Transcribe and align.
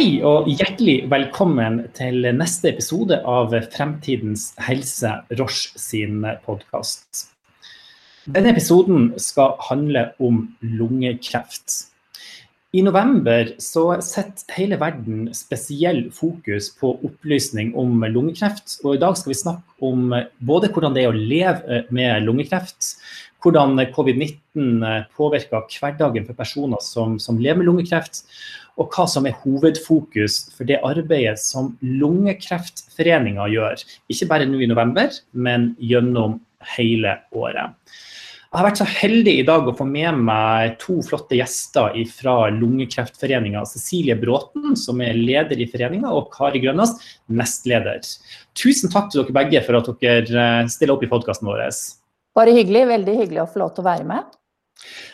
Hei 0.00 0.22
og 0.24 0.46
hjertelig 0.48 1.10
velkommen 1.12 1.74
til 1.92 2.24
neste 2.32 2.70
episode 2.70 3.18
av 3.28 3.52
Fremtidens 3.74 4.46
helse, 4.64 5.10
Roche 5.36 5.76
sin 5.76 6.22
podkast. 6.46 7.26
Denne 8.24 8.54
episoden 8.54 9.10
skal 9.20 9.58
handle 9.66 10.06
om 10.16 10.38
lungekreft. 10.64 11.90
I 12.72 12.80
november 12.86 13.52
så 13.60 13.84
setter 14.00 14.56
hele 14.56 14.80
verden 14.80 15.34
spesiell 15.36 16.06
fokus 16.16 16.70
på 16.80 16.94
opplysning 17.04 17.74
om 17.76 18.00
lungekreft. 18.00 18.78
Og 18.86 18.96
i 18.96 19.02
dag 19.04 19.20
skal 19.20 19.34
vi 19.34 19.40
snakke 19.42 19.84
om 19.84 20.14
både 20.40 20.72
hvordan 20.72 20.96
det 20.96 21.04
er 21.04 21.12
å 21.12 21.24
leve 21.34 21.82
med 21.92 22.24
lungekreft, 22.24 22.94
hvordan 23.40 23.80
covid-19 23.94 24.84
påvirker 25.16 25.66
hverdagen 25.80 26.26
for 26.28 26.38
personer 26.38 26.82
som, 26.84 27.18
som 27.22 27.40
lever 27.40 27.62
med 27.62 27.70
lungekreft, 27.70 28.24
og 28.80 28.92
hva 28.94 29.06
som 29.10 29.26
er 29.28 29.38
hovedfokus 29.42 30.42
for 30.54 30.68
det 30.68 30.80
arbeidet 30.86 31.40
som 31.42 31.74
Lungekreftforeninga 31.84 33.48
gjør. 33.52 33.82
Ikke 34.12 34.28
bare 34.30 34.48
nå 34.48 34.62
i 34.62 34.70
november, 34.70 35.12
men 35.32 35.74
gjennom 35.82 36.38
hele 36.76 37.18
året. 37.36 37.76
Jeg 38.50 38.58
har 38.58 38.66
vært 38.66 38.80
så 38.80 38.86
heldig 38.90 39.32
i 39.38 39.44
dag 39.46 39.68
å 39.70 39.72
få 39.78 39.84
med 39.86 40.24
meg 40.26 40.72
to 40.82 40.96
flotte 41.06 41.36
gjester 41.38 41.94
fra 42.10 42.48
Lungekreftforeninga. 42.50 43.62
Cecilie 43.70 44.16
Bråten, 44.18 44.72
som 44.74 44.98
er 45.06 45.14
leder 45.14 45.60
i 45.62 45.68
foreninga, 45.70 46.10
og 46.10 46.32
Kari 46.34 46.58
Grønås, 46.64 46.96
nestleder. 47.30 48.02
Tusen 48.58 48.90
takk 48.90 49.12
til 49.12 49.22
dere 49.22 49.36
begge 49.38 49.62
for 49.68 49.78
at 49.78 49.92
dere 50.02 50.48
eh, 50.64 50.66
stiller 50.72 50.96
opp 50.96 51.06
i 51.06 51.12
podkasten 51.12 51.46
vår. 51.46 51.62
Bare 52.36 52.54
hyggelig. 52.56 52.86
Veldig 52.90 53.16
hyggelig 53.22 53.42
å 53.42 53.50
få 53.50 53.64
lov 53.64 53.74
til 53.74 53.84
å 53.84 53.90
være 53.90 54.06
med. 54.08 54.38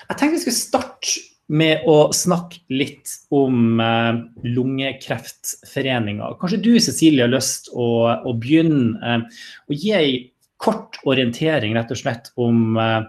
Jeg 0.06 0.18
tenkte 0.18 0.34
vi 0.36 0.42
skulle 0.44 0.58
starte 0.60 1.24
med 1.46 1.84
å 1.86 2.10
snakke 2.14 2.62
litt 2.74 3.12
om 3.34 3.80
eh, 3.82 4.16
Lungekreftforeninga. 4.46 6.32
Kanskje 6.40 6.62
du 6.62 6.72
Cecilie, 6.82 7.22
har 7.22 7.30
lyst 7.30 7.70
å, 7.70 7.86
å 8.10 8.34
begynne 8.34 8.98
eh, 8.98 9.44
å 9.70 9.76
gi 9.76 9.92
ei 9.94 10.16
kort 10.62 10.98
orientering 11.06 11.76
rett 11.76 11.92
og 11.92 12.00
slett 12.00 12.32
om 12.40 12.78
eh, 12.80 13.02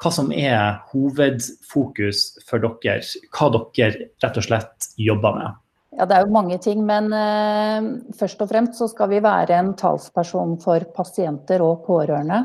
hva 0.00 0.12
som 0.14 0.30
er 0.32 0.80
hovedfokus 0.90 2.24
for 2.48 2.62
dere, 2.62 3.02
hva 3.36 3.50
dere 3.76 4.10
rett 4.22 4.38
og 4.40 4.46
slett 4.46 4.92
jobber 4.98 5.36
med? 5.36 5.58
Ja, 5.98 6.06
Det 6.06 6.16
er 6.16 6.24
jo 6.24 6.32
mange 6.32 6.56
ting, 6.62 6.84
men 6.86 7.10
uh, 7.12 7.88
først 8.16 8.40
og 8.40 8.48
fremst 8.48 8.78
så 8.78 8.86
skal 8.88 9.10
vi 9.10 9.18
være 9.20 9.58
en 9.58 9.72
talsperson 9.76 10.54
for 10.62 10.86
pasienter 10.96 11.60
og 11.66 11.82
pårørende. 11.84 12.38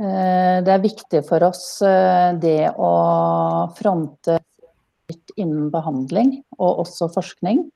Eh, 0.00 0.58
det 0.64 0.72
er 0.72 0.82
viktig 0.82 1.20
for 1.28 1.44
oss 1.44 1.82
eh, 1.84 2.32
det 2.40 2.72
å 2.80 2.92
fronte 3.76 4.40
innen 5.36 5.68
behandling 5.72 6.38
og 6.56 6.84
også 6.86 7.10
forskning. 7.12 7.66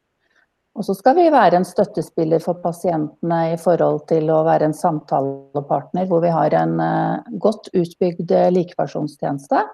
Og 0.77 0.85
så 0.85 0.93
skal 0.97 1.17
vi 1.17 1.27
være 1.33 1.61
en 1.61 1.65
støttespiller 1.69 2.41
for 2.45 2.61
pasientene 2.61 3.41
i 3.55 3.59
forhold 3.61 4.03
til 4.11 4.29
å 4.33 4.43
være 4.45 4.69
en 4.69 4.77
samtalepartner 4.77 6.09
hvor 6.09 6.25
vi 6.25 6.33
har 6.33 6.57
en 6.57 6.81
eh, 6.81 7.35
godt 7.43 7.69
utbygd 7.77 8.33
likepersonstjeneste. 8.57 9.67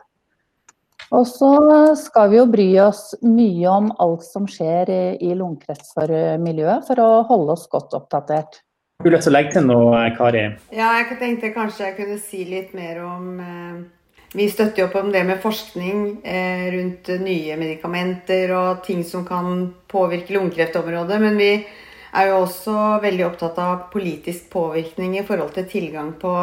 Og 1.12 1.26
så 1.28 1.52
skal 1.98 2.30
vi 2.32 2.38
jo 2.38 2.48
bry 2.48 2.68
oss 2.80 3.10
mye 3.20 3.68
om 3.70 3.90
alt 4.00 4.24
som 4.24 4.46
skjer 4.48 4.88
i 5.20 5.34
lungekreftsmiljøet 5.36 6.86
for 6.88 7.02
å 7.02 7.08
holde 7.28 7.58
oss 7.58 7.66
godt 7.70 7.92
oppdatert. 7.98 8.62
Har 9.02 9.10
du 9.10 9.16
lyst 9.16 9.24
til 9.26 9.32
å 9.32 9.34
legge 9.34 9.50
til 9.50 9.64
noe, 9.66 10.00
Kari? 10.14 10.42
Ja, 10.70 10.92
jeg 11.00 11.16
tenkte 11.18 11.48
kanskje 11.50 11.88
jeg 11.88 11.94
kunne 11.96 12.18
si 12.22 12.44
litt 12.46 12.70
mer 12.70 13.00
om 13.02 13.40
eh, 13.42 13.80
Vi 14.38 14.44
støtter 14.46 14.78
jo 14.78 14.84
opp 14.86 14.92
om 15.00 15.08
det 15.10 15.24
med 15.26 15.40
forskning 15.42 16.04
eh, 16.22 16.68
rundt 16.70 17.08
nye 17.18 17.56
medikamenter 17.58 18.52
og 18.54 18.84
ting 18.86 19.00
som 19.02 19.24
kan 19.26 19.72
påvirke 19.90 20.36
lungekreftområdet. 20.36 21.18
Men 21.18 21.34
vi 21.34 21.48
er 21.58 22.28
jo 22.30 22.36
også 22.44 22.76
veldig 23.02 23.24
opptatt 23.26 23.58
av 23.58 23.88
politisk 23.90 24.46
påvirkning 24.52 25.16
i 25.18 25.24
forhold 25.26 25.50
til 25.56 25.66
tilgang 25.72 26.12
på 26.20 26.34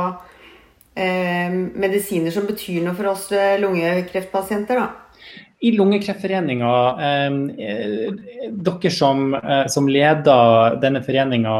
eh, 1.00 1.56
medisiner 1.56 2.36
som 2.36 2.50
betyr 2.50 2.84
noe 2.84 2.98
for 2.98 3.14
oss 3.14 3.30
eh, 3.31 3.56
lungekreftpasienter. 3.64 4.84
da. 4.84 5.46
I 5.64 5.72
Lungekreftforeninga, 5.78 6.74
eh, 7.08 8.12
dere 8.52 8.92
som, 8.92 9.31
eh, 9.36 9.64
som, 9.72 9.88
leder 9.88 10.75
denne 10.84 11.02
foreninga, 11.08 11.56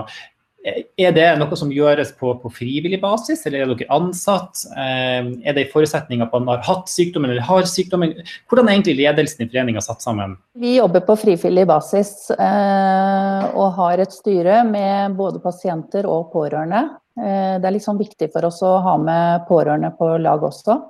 er 0.59 1.13
det 1.15 1.27
noe 1.39 1.57
som 1.57 1.71
gjøres 1.71 2.11
på, 2.19 2.33
på, 2.41 2.51
frivillig 2.51 2.99
basis, 3.01 3.45
eller 3.47 3.63
er 3.63 3.71
dere 3.71 3.87
ansatt? 3.95 4.65
Eh, 4.75 5.29
er 5.47 5.55
det 5.55 5.65
en 5.65 5.71
forutsetning 5.71 6.23
at 6.25 6.33
man 6.35 6.49
har 6.51 6.63
hatt 6.67 6.91
sykdommen 6.91 7.31
eller 7.31 7.45
har 7.47 7.67
sykdommen? 7.69 8.17
Hvordan 8.49 8.67
er 8.67 8.75
egentlig 8.75 8.97
ledelsen 8.99 9.45
i 9.45 9.49
foreninga 9.49 9.83
satt 9.83 10.03
sammen? 10.03 10.35
Vi 10.59 10.75
jobber 10.77 11.05
på 11.07 11.15
frivillig 11.23 11.65
basis 11.69 12.13
eh, 12.35 13.47
og 13.53 13.77
har 13.79 14.03
et 14.03 14.15
styre 14.15 14.61
med 14.67 15.15
både 15.19 15.41
pasienter 15.43 16.07
og 16.09 16.33
pårørende. 16.33 16.85
Eh, 17.19 17.55
det 17.59 17.69
er 17.69 17.77
liksom 17.77 17.99
viktig 18.01 18.31
for 18.33 18.49
oss 18.49 18.59
å 18.65 18.75
ha 18.83 18.97
med 18.99 19.47
pårørende 19.49 19.93
på 19.95 20.11
lag 20.19 20.43
også. 20.43 20.81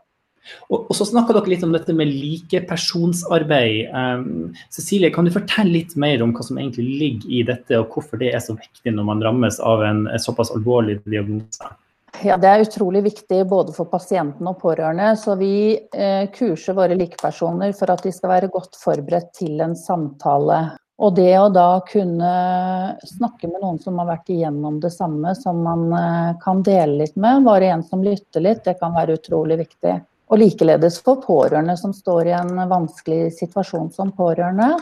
Og, 0.69 0.87
og 0.87 0.95
så 0.97 1.07
snakka 1.09 1.35
dere 1.35 1.51
litt 1.51 1.65
om 1.65 1.73
dette 1.75 1.95
med 1.95 2.11
likepersonsarbeid. 2.11 3.91
Um, 3.93 4.55
Cecilie, 4.73 5.11
kan 5.15 5.27
du 5.27 5.33
fortelle 5.35 5.73
litt 5.75 5.95
mer 5.99 6.23
om 6.25 6.33
hva 6.35 6.45
som 6.45 6.61
egentlig 6.61 6.87
ligger 7.03 7.35
i 7.39 7.43
dette, 7.51 7.77
og 7.79 7.93
hvorfor 7.93 8.21
det 8.21 8.33
er 8.33 8.43
så 8.43 8.57
viktig 8.57 8.95
når 8.95 9.07
man 9.11 9.23
rammes 9.25 9.59
av 9.63 9.85
en 9.85 10.05
såpass 10.21 10.53
alvorlig 10.55 10.99
diagnose? 11.05 11.71
Ja, 12.25 12.35
Det 12.37 12.49
er 12.49 12.65
utrolig 12.65 13.03
viktig 13.05 13.45
både 13.47 13.73
for 13.75 13.87
pasienten 13.87 14.47
og 14.49 14.59
pårørende. 14.59 15.13
Så 15.19 15.37
vi 15.39 15.77
eh, 15.77 16.25
kurser 16.35 16.75
våre 16.75 16.97
likepersoner 16.99 17.71
for 17.77 17.93
at 17.93 18.03
de 18.03 18.11
skal 18.15 18.33
være 18.33 18.51
godt 18.51 18.75
forberedt 18.81 19.31
til 19.39 19.61
en 19.63 19.75
samtale. 19.77 20.59
Og 20.99 21.15
det 21.15 21.31
å 21.39 21.47
da 21.53 21.79
kunne 21.87 22.29
snakke 23.07 23.47
med 23.47 23.61
noen 23.63 23.79
som 23.79 24.01
har 24.01 24.09
vært 24.09 24.33
igjennom 24.33 24.81
det 24.83 24.91
samme, 24.91 25.31
som 25.39 25.61
man 25.63 25.85
eh, 25.95 26.33
kan 26.43 26.63
dele 26.65 27.05
litt 27.05 27.15
med, 27.15 27.45
være 27.47 27.71
en 27.71 27.85
som 27.87 28.03
lytter 28.03 28.43
litt, 28.43 28.65
det 28.65 28.75
kan 28.81 28.95
være 28.97 29.15
utrolig 29.21 29.61
viktig. 29.61 29.95
Og 30.29 30.37
likeledes 30.37 30.99
for 31.01 31.21
pårørende 31.23 31.75
som 31.79 31.93
står 31.95 32.29
i 32.29 32.35
en 32.37 32.53
vanskelig 32.69 33.31
situasjon 33.39 33.89
som 33.95 34.11
pårørende. 34.13 34.75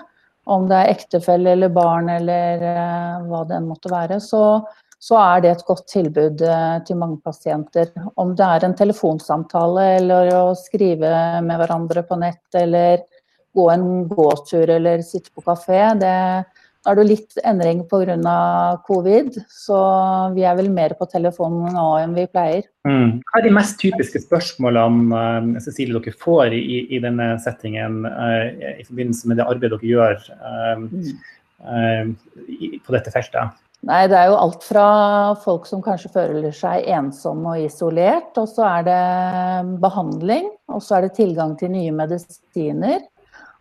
Om 0.47 0.67
det 0.67 0.79
er 0.79 0.95
ektefelle 0.95 1.53
eller 1.55 1.71
barn 1.75 2.09
eller 2.11 2.63
uh, 2.63 3.23
hva 3.27 3.43
det 3.47 3.57
enn 3.57 3.67
måtte 3.67 3.91
være, 3.91 4.19
så, 4.23 4.61
så, 4.99 5.17
er 5.19 5.43
det 5.43 5.53
et 5.53 5.65
godt 5.67 5.87
tilbud 5.91 6.43
uh, 6.43 6.77
til 6.87 6.99
mange 6.99 7.19
pasienter. 7.23 7.91
Om 8.15 8.35
det 8.35 8.47
er 8.47 8.67
en 8.67 8.75
telefonsamtale 8.79 9.87
eller 9.97 10.31
å 10.35 10.45
skrive 10.59 11.11
med 11.43 11.63
hverandre 11.63 12.03
på 12.07 12.19
nett 12.19 12.59
eller 12.59 13.03
gå 13.57 13.67
en 13.71 13.89
gåtur 14.07 14.69
eller 14.69 15.03
sitte 15.03 15.33
på 15.35 15.43
kafé, 15.47 15.81
det, 15.99 16.15
nå 16.87 16.93
er 16.93 16.95
det 16.95 17.03
jo 17.03 17.11
litt 17.11 17.39
endring 17.43 17.81
pga. 17.91 18.79
covid, 18.87 19.35
så 19.51 19.77
vi 20.31 20.45
er 20.47 20.55
vel 20.55 20.69
mer 20.71 20.95
på 20.95 21.05
telefonen 21.11 21.75
nå 21.75 21.87
enn 21.99 22.15
vi 22.15 22.23
pleier. 22.31 22.63
Mm. 22.87 23.19
Hva 23.27 23.41
er 23.41 23.43
de 23.43 23.51
mest 23.51 23.75
typiske 23.81 24.21
spørsmålene 24.23 25.11
uh, 25.11 25.59
Cecilie, 25.59 25.99
dere 25.99 26.15
får 26.15 26.55
i, 26.55 26.87
i 26.95 27.01
denne 27.03 27.33
settingen 27.43 28.05
uh, 28.07 28.47
i 28.79 28.85
forbindelse 28.87 29.27
med 29.27 29.41
det 29.41 29.49
arbeidet 29.49 29.81
dere 29.81 29.91
gjør 29.91 30.15
uh, 30.39 30.79
i, 32.47 32.77
på 32.79 32.95
dette 32.95 33.11
feltet? 33.11 33.59
Nei, 33.87 34.07
Det 34.07 34.15
er 34.17 34.31
jo 34.31 34.39
alt 34.39 34.63
fra 34.63 34.87
folk 35.43 35.67
som 35.67 35.83
kanskje 35.83 36.13
føler 36.15 36.55
seg 36.55 36.87
ensomme 36.87 37.57
og 37.57 37.67
isolert, 37.67 38.31
og 38.39 38.47
så 38.47 38.63
er 38.79 38.87
det 38.87 39.03
behandling, 39.83 40.47
og 40.71 40.79
så 40.81 40.97
er 40.97 41.07
det 41.09 41.17
tilgang 41.19 41.59
til 41.59 41.75
nye 41.75 41.91
medisiner. 41.99 43.03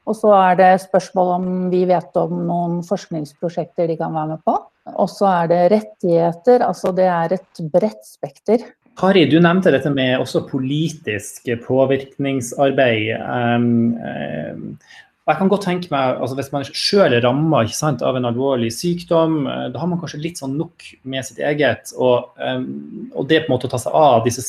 Og 0.06 0.15
så 0.15 0.31
er 0.39 0.59
det 0.59 0.72
spørsmål 0.87 1.33
om 1.34 1.47
vi 1.72 1.83
vet 1.89 2.19
om 2.21 2.34
noen 2.47 2.81
forskningsprosjekter 2.87 3.91
de 3.91 3.99
kan 3.99 4.15
være 4.15 4.37
med 4.37 4.44
på. 4.47 4.56
Og 4.94 5.09
så 5.11 5.27
er 5.33 5.49
det 5.50 5.62
rettigheter. 5.72 6.62
Altså 6.62 6.93
det 6.94 7.08
er 7.11 7.35
et 7.38 7.62
bredt 7.73 8.05
spekter. 8.06 8.62
Kari, 8.97 9.26
du 9.29 9.37
nevnte 9.43 9.73
dette 9.75 9.91
med 9.93 10.14
også 10.23 10.47
politisk 10.49 11.50
påvirkningsarbeid. 11.67 13.11
Um, 13.20 14.79
jeg 15.26 15.41
kan 15.41 15.50
godt 15.50 15.64
tenke 15.67 15.91
meg, 15.91 16.20
altså 16.23 16.37
Hvis 16.38 16.53
man 16.55 16.64
sjøl 16.70 17.17
er 17.17 17.25
ramma 17.26 17.64
av 17.67 18.17
en 18.17 18.29
alvorlig 18.29 18.70
sykdom, 18.73 19.41
eh, 19.50 19.64
da 19.75 19.82
har 19.82 19.91
man 19.91 19.99
kanskje 19.99 20.23
litt 20.23 20.38
sånn 20.38 20.55
nok 20.56 20.87
med 21.03 21.26
sitt 21.26 21.41
eget. 21.43 21.91
Og, 21.99 22.31
og 22.38 23.26
det 23.26 23.43
på 23.43 23.50
en 23.50 23.56
måte 23.56 23.67
å 23.67 23.73
ta 23.75 23.81
seg 23.82 23.97
av 23.99 24.23
disse 24.25 24.47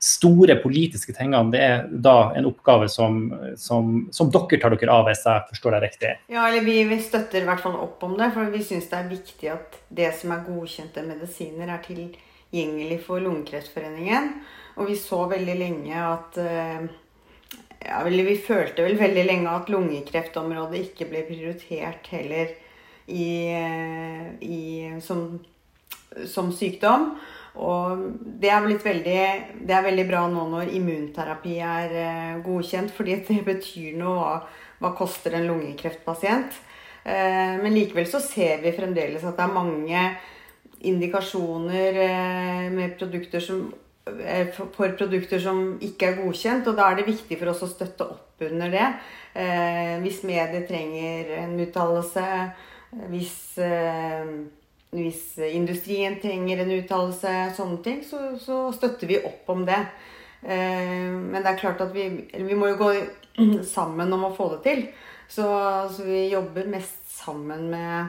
store 0.00 0.56
politiske 0.62 1.12
tingene, 1.12 1.52
det 1.52 1.60
er 1.60 1.88
da 1.92 2.32
en 2.36 2.46
oppgave 2.48 2.88
som, 2.88 3.18
som, 3.60 4.06
som, 4.16 4.30
dere 4.32 4.60
tar 4.62 4.72
dere 4.72 4.94
av, 4.94 5.04
hvis 5.10 5.26
jeg 5.28 5.42
forstår 5.50 5.76
deg 5.76 5.84
riktig? 5.84 6.12
Ja, 6.32 6.46
eller 6.48 6.64
vi, 6.64 6.78
vi 6.88 6.96
støtter 7.04 7.42
i 7.42 7.48
hvert 7.48 7.60
fall 7.60 7.76
opp 7.76 8.00
om 8.06 8.16
det. 8.16 8.30
For 8.32 8.48
vi 8.52 8.62
syns 8.64 8.88
det 8.88 8.96
er 8.96 9.10
viktig 9.10 9.50
at 9.52 9.76
det 10.00 10.08
som 10.16 10.32
er 10.32 10.46
godkjente 10.46 11.04
medisiner, 11.04 11.74
er 11.74 11.84
tilgjengelig 11.84 13.02
for 13.04 13.20
Lungekreftforeningen. 13.20 14.32
Og 14.80 14.88
vi 14.88 14.96
så 14.96 15.20
veldig 15.28 15.58
lenge 15.60 16.00
at 16.00 16.40
ja, 16.40 16.80
ja, 17.84 18.00
Vi 18.04 18.36
følte 18.40 18.84
vel 18.86 18.96
veldig 19.00 19.26
lenge 19.26 19.52
at 19.52 19.68
lungekreftområdet 19.72 20.80
ikke 20.86 21.10
ble 21.12 21.26
prioritert 21.28 22.08
heller 22.12 22.54
i, 23.10 23.28
eh, 23.52 24.26
i, 24.40 24.60
som, 25.04 25.40
som 26.28 26.52
sykdom. 26.56 27.12
Og 27.60 28.06
det 28.40 28.48
er, 28.48 28.64
veldig, 28.64 29.20
det 29.68 29.74
er 29.76 29.84
veldig 29.84 30.06
bra 30.08 30.24
nå 30.32 30.46
når 30.48 30.72
immunterapi 30.78 31.58
er 31.60 31.94
eh, 32.00 32.40
godkjent, 32.44 32.92
fordi 32.96 33.18
det 33.28 33.42
betyr 33.44 33.98
noe 34.00 34.16
hva, 34.22 34.34
hva 34.80 34.92
koster 34.96 35.36
en 35.36 35.48
lungekreftpasient. 35.50 36.56
Eh, 37.04 37.56
men 37.62 37.74
likevel 37.74 38.08
så 38.08 38.20
ser 38.20 38.60
vi 38.64 38.74
fremdeles 38.76 39.24
at 39.24 39.38
det 39.38 39.46
er 39.46 39.54
mange 39.54 40.02
indikasjoner 40.88 42.00
eh, 42.04 42.66
med 42.72 42.96
produkter 43.00 43.44
som, 43.44 43.62
eh, 44.20 44.50
for 44.52 44.96
produkter 44.98 45.40
som 45.40 45.78
ikke 45.84 46.10
er 46.10 46.18
godkjent. 46.20 46.68
Og 46.68 46.76
da 46.76 46.90
er 46.90 47.00
det 47.00 47.08
viktig 47.08 47.40
for 47.40 47.52
oss 47.52 47.64
å 47.64 47.70
støtte 47.70 48.08
opp 48.08 48.44
under 48.44 48.72
det. 48.72 48.86
Hvis 50.00 50.22
medier 50.26 50.64
trenger 50.66 51.28
en 51.38 51.52
uttalelse, 51.60 52.22
hvis, 53.12 53.34
hvis, 54.94 55.22
industrien 55.50 56.18
trenger 56.22 56.62
en 56.62 56.72
uttalelse, 56.80 57.34
sånne 57.56 57.78
ting, 57.84 58.00
så, 58.06 58.32
så, 58.42 58.62
støtter 58.74 59.10
vi 59.10 59.20
opp 59.22 59.50
om 59.52 59.62
det. 59.68 59.78
Men 60.42 61.36
det 61.36 61.50
er 61.50 61.58
klart 61.60 61.82
at 61.84 61.92
vi, 61.92 62.06
vi 62.32 62.56
må 62.58 62.70
jo 62.72 62.78
gå 62.80 62.90
sammen 63.76 64.12
om 64.16 64.24
å 64.26 64.34
få 64.34 64.48
det 64.56 64.60
til. 64.64 64.82
Så, 65.30 65.46
så 65.96 66.02
vi 66.02 66.28
jobber 66.32 66.66
mest 66.66 67.00
sammen 67.20 67.70
med, 67.70 68.06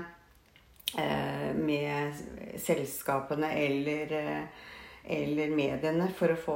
eh, 0.97 1.55
med 1.55 2.13
selskapene 2.57 3.51
eller, 3.53 4.13
eh, 4.13 4.43
eller, 5.03 5.49
mediene 5.55 6.07
for 6.15 6.33
å 6.33 6.37
få, 6.39 6.55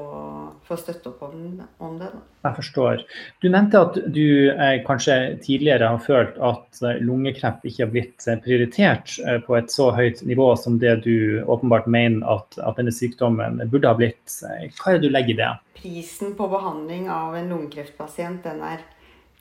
få 0.68 0.78
støtte 0.80 1.12
opp 1.12 1.24
om, 1.28 1.60
om 1.84 1.98
det. 2.00 2.10
Da. 2.14 2.22
Jeg 2.46 2.58
forstår. 2.60 3.04
Du 3.42 3.48
nevnte 3.50 3.82
at 3.88 4.00
du 4.14 4.52
eh, 4.54 4.78
kanskje 4.86 5.18
tidligere 5.44 5.90
har 5.96 6.02
følt 6.04 6.38
at 6.38 6.82
eh, 6.84 7.02
lungekreft 7.02 7.66
ikke 7.66 7.86
har 7.88 7.94
blitt 7.94 8.28
eh, 8.30 8.40
prioritert 8.46 9.18
på 9.48 9.58
et 9.58 9.74
så 9.74 9.90
høyt 9.98 10.22
nivå 10.30 10.52
som 10.62 10.80
det 10.82 10.98
du 11.08 11.42
åpenbart 11.42 11.90
mener 11.92 12.26
at, 12.38 12.60
at 12.62 12.80
denne 12.80 12.94
sykdommen 12.96 13.64
burde 13.72 13.92
ha 13.92 13.98
blitt. 13.98 14.40
Hva 14.80 14.94
er 14.94 15.00
det 15.00 15.08
du 15.08 15.16
legger 15.16 15.36
i 15.36 15.40
det? 15.42 15.54
Prisen 15.82 16.36
på 16.38 16.50
behandling 16.52 17.10
av 17.12 17.36
en 17.38 17.50
lungekreftpasient 17.52 18.46
den 18.46 18.62
er 18.66 18.86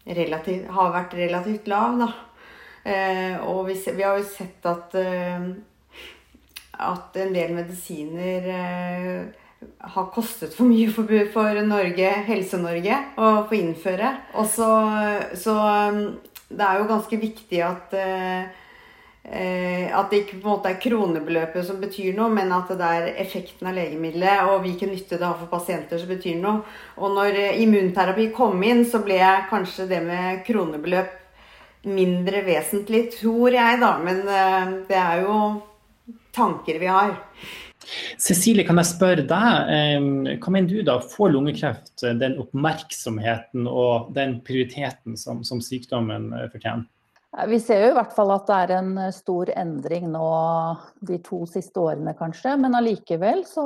relativt, 0.05 0.69
har 0.73 0.95
vært 0.95 1.17
relativt 1.19 1.69
lav. 1.71 2.01
Da. 2.01 2.13
Eh, 2.85 3.37
og 3.49 3.65
vi, 3.69 3.79
vi, 3.97 4.05
har 4.05 4.19
jo 4.21 4.27
sett 4.29 4.67
at, 4.69 4.95
eh, 5.01 5.47
at 6.79 7.17
en 7.21 7.33
del 7.35 7.55
medisiner 7.55 8.49
eh, 8.51 9.23
har 9.95 10.11
kostet 10.15 10.55
for 10.57 10.69
mye 10.69 10.91
for, 10.93 11.09
for 11.33 11.63
Norge, 11.67 12.11
Helse-Norge 12.27 12.99
å 13.21 13.31
få 13.49 13.59
innføre. 13.61 14.11
Og 14.41 14.49
så, 14.51 14.69
så, 15.39 15.55
um, 15.95 16.05
det 16.51 16.67
er 16.67 16.81
jo 16.81 16.91
ganske 16.91 17.19
viktig 17.21 17.63
at 17.65 17.97
eh, 17.99 18.63
eh, 19.25 19.89
at 19.95 20.11
det 20.11 20.25
ikke 20.25 20.39
på 20.41 20.49
en 20.49 20.55
måte 20.57 20.73
er 20.73 20.81
kronebeløpet 20.83 21.67
som 21.67 21.81
betyr 21.83 22.17
noe, 22.17 22.31
men 22.35 22.53
at 22.55 22.73
det 22.77 22.93
er 22.99 23.11
effekten 23.25 23.71
av 23.71 23.77
legemiddelet 23.79 24.51
og 24.51 24.65
hvilken 24.67 24.93
nytte 24.93 25.19
det 25.21 25.29
har 25.29 25.39
for 25.41 25.53
pasienter 25.53 26.01
som 26.01 26.11
betyr 26.11 26.41
noe. 26.43 26.65
Og 27.01 27.15
når 27.17 27.41
immunterapi 27.63 28.31
kom 28.37 28.63
inn, 28.67 28.85
så 28.89 29.01
ble 29.05 29.21
kanskje 29.51 29.89
det 29.91 30.03
med 30.05 30.43
kronebeløp 30.49 31.21
mindre 31.85 32.41
vesentlig, 32.47 33.07
tror 33.13 33.53
jeg, 33.53 33.81
da. 33.81 33.91
Men 34.01 34.23
det 34.89 34.97
er 34.97 35.25
jo 35.27 35.35
tanker 36.35 36.81
vi 36.83 36.91
har. 36.91 37.17
Cecilie, 38.17 38.65
kan 38.65 38.81
jeg 38.81 38.89
spørre 38.89 39.27
deg, 39.29 40.39
hva 40.41 40.53
mener 40.55 40.71
du 40.71 40.87
da? 40.87 40.97
Får 41.05 41.35
lungekreft 41.35 42.07
den 42.17 42.39
oppmerksomheten 42.41 43.69
og 43.69 44.09
den 44.17 44.39
prioriteten 44.47 45.19
som, 45.21 45.43
som 45.45 45.61
sykdommen 45.61 46.31
fortjener? 46.53 46.89
Vi 47.49 47.59
ser 47.59 47.81
jo 47.83 47.87
i 47.91 47.95
hvert 47.97 48.13
fall 48.15 48.31
at 48.31 48.47
det 48.47 48.57
er 48.63 48.73
en 48.77 48.91
eh, 49.03 49.15
stor 49.15 49.51
endring 49.59 50.07
nå 50.13 50.27
de 51.03 51.19
to 51.27 51.41
siste 51.51 51.83
årene, 51.83 52.15
kanskje. 52.15 52.53
Men 52.63 52.77
allikevel 52.79 53.43
så, 53.49 53.65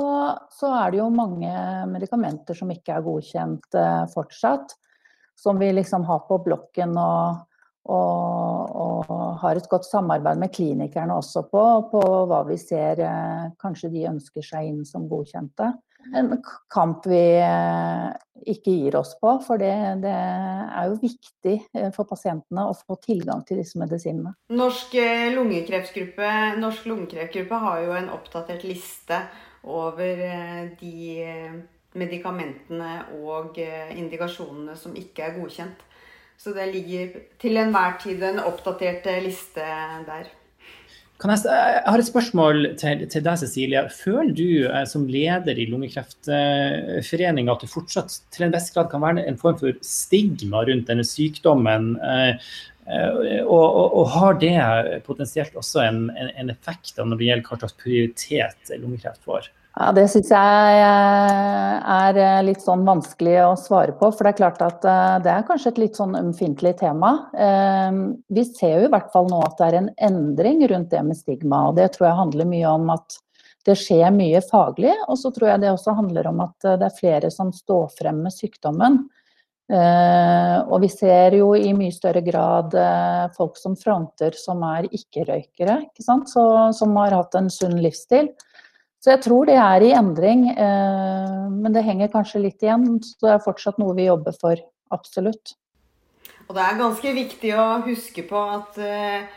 så 0.49 0.71
er 0.79 0.91
det 0.91 1.01
jo 1.03 1.09
mange 1.13 1.51
medikamenter 1.91 2.57
som 2.57 2.71
ikke 2.73 2.97
er 2.97 3.05
godkjent 3.05 3.77
eh, 3.77 4.05
fortsatt. 4.15 4.73
Som 5.37 5.61
vi 5.61 5.69
liksom 5.71 6.03
har 6.09 6.25
på 6.27 6.39
blokken 6.47 6.97
og, 6.99 7.45
og, 7.89 9.09
og, 9.09 9.11
har 9.39 9.57
et 9.57 9.69
godt 9.71 9.87
samarbeid 9.87 10.39
med 10.41 10.51
klinikerne 10.53 11.15
også 11.15 11.45
på, 11.49 11.65
på 11.91 12.01
hva 12.29 12.41
vi 12.47 12.57
ser 12.59 12.99
eh, 13.05 13.45
kanskje 13.61 13.91
de 13.93 14.07
ønsker 14.09 14.45
seg 14.45 14.67
inn 14.67 14.81
som 14.87 15.07
godkjente 15.09 15.71
en 16.15 16.29
kamp 16.73 17.05
vi 17.09 17.21
eh, 17.43 18.05
ikke 18.49 18.71
gir 18.71 18.95
oss 18.99 19.11
på. 19.19 19.33
For 19.45 19.61
det, 19.61 19.73
det, 20.03 20.13
er 20.13 20.87
jo 20.87 20.99
viktig 21.01 21.55
eh, 21.75 21.89
for 21.95 22.07
pasientene 22.09 22.67
å 22.69 22.77
få 22.77 22.97
tilgang 23.03 23.43
til 23.47 23.59
disse 23.61 23.79
medisinene. 23.81 24.33
Norsk 24.55 24.95
lungekreftgruppe, 25.35 26.31
Norsk 26.61 26.87
lungekreftgruppe 26.89 27.61
har 27.65 27.83
jo 27.85 27.97
en 27.99 28.09
oppdatert 28.15 28.65
liste 28.67 29.19
over 29.67 30.23
de 30.79 31.19
medikamentene 31.99 32.93
og 33.19 33.57
indikasjonene 33.59 34.77
som 34.79 34.95
ikke 34.97 35.25
er 35.25 35.35
godkjent. 35.35 35.83
Så 36.39 36.53
det 36.55 36.69
ligger 36.71 37.15
til 37.41 37.59
enhver 37.59 37.97
tid 37.99 38.21
en 38.23 38.37
oppdatert 38.39 39.07
liste 39.25 39.63
der. 40.07 40.29
Jeg, 41.19 41.35
jeg, 41.43 41.81
har 41.83 41.99
et 41.99 42.07
spørsmål 42.07 42.61
til, 42.79 43.01
til, 43.11 43.23
deg, 43.25 43.39
Cecilie. 43.41 43.81
Føler 43.91 44.31
du 44.37 44.45
eh, 44.69 44.85
som 44.87 45.03
leder 45.11 45.59
i 45.59 45.65
Lungekreftforeningen 45.67 47.51
at 47.51 47.65
det 47.65 47.71
fortsatt 47.73 48.15
til 48.31 48.47
en 48.47 48.55
viss 48.55 48.71
grad 48.71 48.87
kan 48.87 49.03
være 49.03 49.25
en 49.27 49.39
form 49.41 49.57
for 49.59 49.75
stigma 49.83 50.63
rundt 50.69 50.87
denne 50.87 51.03
sykdommen? 51.03 51.91
Eh, 51.99 52.31
eh, 52.87 53.43
og, 53.43 53.65
og, 53.67 53.99
og, 53.99 54.05
har 54.15 54.39
det 54.39 54.55
potensielt 55.09 55.59
også 55.59 55.83
en, 55.89 56.05
en, 56.15 56.31
en 56.39 56.55
effekt 56.55 56.95
når 56.95 57.19
det 57.19 57.27
gjelder 57.33 57.51
hva 57.51 57.59
slags 57.65 57.79
prioritet 57.83 58.77
lungekreft 58.79 59.27
får? 59.27 59.51
Ja, 59.79 59.93
Det 59.95 60.09
syns 60.11 60.27
jeg 60.27 60.79
eh, 60.83 61.75
er 61.95 62.17
eh, 62.19 62.41
litt 62.43 62.59
sånn 62.59 62.81
vanskelig 62.87 63.37
å 63.45 63.53
svare 63.59 63.93
på. 63.95 64.09
For 64.11 64.27
det 64.27 64.33
er 64.33 64.39
klart 64.41 64.63
at 64.65 64.83
eh, 64.83 65.19
det 65.23 65.31
er 65.31 65.45
kanskje 65.47 65.71
et 65.71 65.79
litt 65.85 65.99
sånn 65.99 66.17
ømfintlig 66.19 66.73
tema. 66.81 67.13
Vi 68.27 68.43
ser 68.49 68.73
jo 68.75 68.89
i 68.89 68.91
hvert 68.91 69.07
fall 69.13 69.29
nå 69.31 69.39
at 69.45 69.55
det 69.59 69.69
er 69.69 69.77
en 69.79 69.89
endring 70.09 70.65
rundt 70.67 70.91
det 70.91 71.03
med 71.07 71.19
stigma. 71.19 71.69
Og 71.69 71.79
det 71.79 71.93
tror 71.95 72.09
jeg 72.09 72.19
handler 72.19 72.49
mye 72.51 72.73
om 72.73 72.91
at 72.97 73.19
det 73.67 73.77
skjer 73.79 74.11
mye 74.15 74.41
faglig. 74.43 74.97
Og 75.07 75.21
så 75.21 75.31
tror 75.31 75.53
jeg 75.53 75.63
det 75.63 75.71
også 75.71 75.95
handler 75.95 76.27
om 76.27 76.43
at 76.43 76.67
det 76.67 76.89
er 76.89 76.99
flere 76.99 77.31
som 77.31 77.55
står 77.55 77.87
frem 77.95 78.19
med 78.25 78.35
sykdommen. 78.35 78.99
Og 79.69 80.77
vi 80.81 80.87
ser 80.89 81.35
jo 81.37 81.51
i 81.53 81.71
mye 81.77 81.93
større 81.93 82.23
grad 82.25 82.73
folk 83.35 83.59
som 83.61 83.75
fronter 83.77 84.33
som 84.35 84.63
er 84.65 84.87
ikke-røykere, 84.89 85.75
ikke 85.85 86.07
som 86.09 86.95
har 86.97 87.15
hatt 87.19 87.37
en 87.37 87.51
sunn 87.53 87.77
livsstil. 87.83 88.31
Så 88.99 89.13
jeg 89.13 89.21
tror 89.23 89.47
det 89.47 89.55
er 89.55 89.83
i 89.85 89.93
endring, 89.95 90.49
eh, 90.51 91.35
men 91.55 91.75
det 91.75 91.85
henger 91.87 92.11
kanskje 92.11 92.43
litt 92.43 92.63
igjen. 92.63 92.97
Så 92.99 93.23
det 93.23 93.35
er 93.37 93.45
fortsatt 93.45 93.79
noe 93.79 93.95
vi 93.95 94.09
jobber 94.09 94.35
for. 94.35 94.59
Absolutt. 94.91 95.55
Og 96.49 96.55
det 96.57 96.65
er 96.65 96.81
ganske 96.81 97.13
viktig 97.15 97.53
å 97.55 97.67
huske 97.85 98.25
på 98.27 98.41
at 98.57 98.79
eh, 98.83 99.29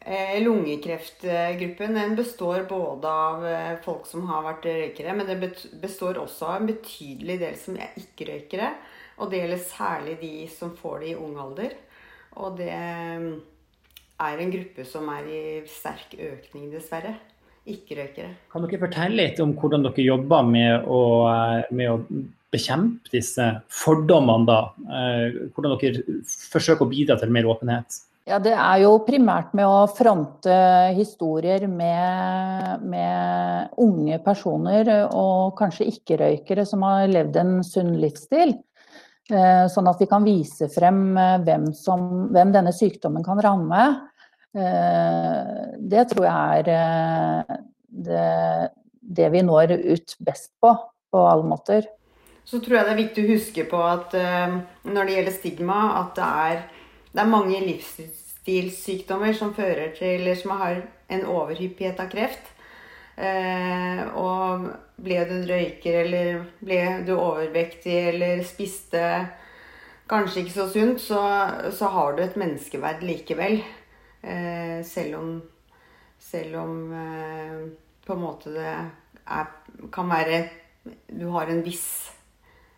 eh, 0.00 0.38
lungekreftgruppen 0.40 1.98
den 1.98 2.16
består 2.16 2.64
både 2.70 3.10
av 3.10 3.44
folk 3.84 4.08
som 4.08 4.24
har 4.30 4.46
vært 4.46 4.70
røykere, 4.70 5.16
men 5.18 5.28
det 5.28 5.52
består 5.82 6.22
også 6.22 6.48
av 6.48 6.62
en 6.62 6.70
betydelig 6.70 7.38
del 7.42 7.60
som 7.60 7.76
er 7.76 7.92
ikke-røykere. 8.00 8.72
Og 9.20 9.28
det 9.28 9.42
gjelder 9.42 9.68
særlig 9.68 10.16
de 10.22 10.32
som 10.54 10.72
får 10.78 11.04
det 11.04 11.12
i 11.12 11.18
ung 11.20 11.36
alder. 11.42 11.76
Og 12.40 12.56
det 12.56 12.72
er 12.72 14.40
en 14.40 14.56
gruppe 14.56 14.88
som 14.88 15.12
er 15.12 15.28
i 15.28 15.44
sterk 15.68 16.16
økning, 16.16 16.72
dessverre 16.72 17.18
ikke-røykere. 17.64 18.30
Kan 18.52 18.64
dere 18.66 18.80
fortelle 18.82 19.20
litt 19.20 19.38
om 19.42 19.54
hvordan 19.58 19.84
dere 19.86 20.06
jobber 20.06 20.48
med 20.48 20.88
å, 20.90 21.02
med 21.72 21.92
å 21.92 21.98
bekjempe 22.54 23.12
disse 23.12 23.46
fordommene, 23.82 24.48
da? 24.48 24.58
Eh, 24.84 25.38
hvordan 25.54 25.78
dere 25.80 26.18
forsøker 26.52 26.84
å 26.84 26.90
bidra 26.90 27.16
til 27.20 27.32
mer 27.34 27.48
åpenhet? 27.50 28.02
Ja, 28.24 28.38
Det 28.40 28.54
er 28.56 28.78
jo 28.80 28.94
primært 29.04 29.52
med 29.52 29.68
å 29.68 29.84
fronte 29.92 30.54
historier 30.96 31.66
med, 31.68 32.84
med 32.88 33.74
unge 33.76 34.16
personer 34.24 34.88
og 35.10 35.52
kanskje 35.58 35.90
ikke-røykere 35.90 36.64
som 36.64 36.86
har 36.88 37.10
levd 37.12 37.36
en 37.42 37.58
sunn 37.66 37.92
livsstil. 38.00 38.56
Eh, 39.32 39.66
sånn 39.72 39.88
at 39.88 40.00
vi 40.00 40.08
kan 40.08 40.24
vise 40.24 40.70
frem 40.72 41.16
eh, 41.16 41.36
hvem, 41.44 41.70
som, 41.76 42.26
hvem 42.32 42.50
denne 42.52 42.72
sykdommen 42.76 43.24
kan 43.24 43.40
ramme. 43.44 43.84
Eh, 44.54 45.74
det 45.78 46.06
tror 46.12 46.26
jeg 46.28 46.62
er 46.62 46.68
eh, 46.70 47.56
det, 48.06 48.28
det, 49.02 49.28
vi 49.34 49.42
når 49.42 49.74
ut 49.82 50.16
best 50.22 50.52
på, 50.62 50.70
på 51.10 51.26
alle 51.26 51.48
måter. 51.50 51.88
Så 52.44 52.60
tror 52.60 52.78
jeg 52.78 52.86
det 52.86 52.92
er 52.92 53.02
viktig 53.02 53.24
å 53.24 53.32
huske 53.32 53.66
på 53.66 53.82
at 53.82 54.14
eh, 54.18 54.58
når 54.86 55.08
det 55.08 55.18
gjelder 55.18 55.38
stigma, 55.38 55.80
at 56.04 56.14
det 56.18 56.30
er, 56.46 56.64
det 57.10 57.22
er 57.24 57.34
mange 57.34 57.60
livsstilssykdommer 57.66 59.34
som 59.34 59.54
fører 59.56 59.94
til 59.98 60.30
som 60.38 60.54
har 60.60 60.84
en 61.10 61.28
overhyppighet 61.30 62.00
av 62.00 62.10
kreft. 62.12 62.50
og 64.18 64.64
ble 64.98 65.18
du 65.28 65.32
en 65.36 65.44
røyker, 65.46 66.00
eller 66.00 66.40
ble 66.58 66.80
du 67.06 67.12
overvektig, 67.14 67.94
eller 68.10 68.42
spiste 68.42 69.02
kanskje 70.10 70.42
ikke 70.42 70.54
så 70.56 70.66
sunt, 70.72 71.00
så, 71.00 71.20
så 71.70 71.92
har 71.94 72.16
du 72.16 72.24
et 72.24 72.34
menneskeverd 72.40 73.04
likevel. 73.06 73.60
Eh, 74.24 74.84
selv 74.84 75.18
om, 75.18 75.42
selv 76.18 76.56
om 76.56 76.92
eh, 76.96 77.56
på 78.06 78.14
en 78.14 78.22
måte 78.22 78.52
det 78.54 78.68
er, 78.72 79.50
kan 79.92 80.08
være 80.08 80.38
Du 81.12 81.26
har 81.32 81.50
en 81.52 81.60
viss, 81.64 82.12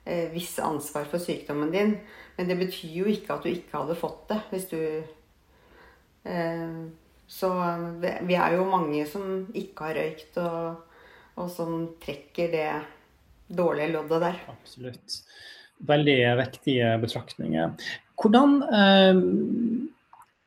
eh, 0.04 0.26
viss 0.32 0.56
ansvar 0.62 1.06
for 1.10 1.22
sykdommen 1.22 1.70
din. 1.70 1.96
Men 2.36 2.50
det 2.50 2.58
betyr 2.58 2.98
jo 3.00 3.06
ikke 3.10 3.36
at 3.36 3.46
du 3.46 3.52
ikke 3.52 3.78
hadde 3.78 3.98
fått 3.98 4.26
det 4.32 4.40
hvis 4.50 4.66
du 4.72 4.80
Så 7.30 7.48
vi 8.26 8.34
er 8.34 8.54
jo 8.56 8.64
mange 8.66 9.04
som 9.06 9.44
ikke 9.54 9.86
har 9.86 9.94
røykt, 9.94 10.38
og, 10.42 10.96
og 11.38 11.50
som 11.54 11.76
trekker 12.02 12.50
det 12.50 12.70
dårlige 13.46 13.92
loddet 13.92 14.24
der. 14.24 14.40
Absolutt. 14.50 15.20
Veldig 15.86 16.16
viktige 16.40 16.90
betraktninger. 16.98 17.76
Hvordan 18.18 18.56
eh, 18.74 19.22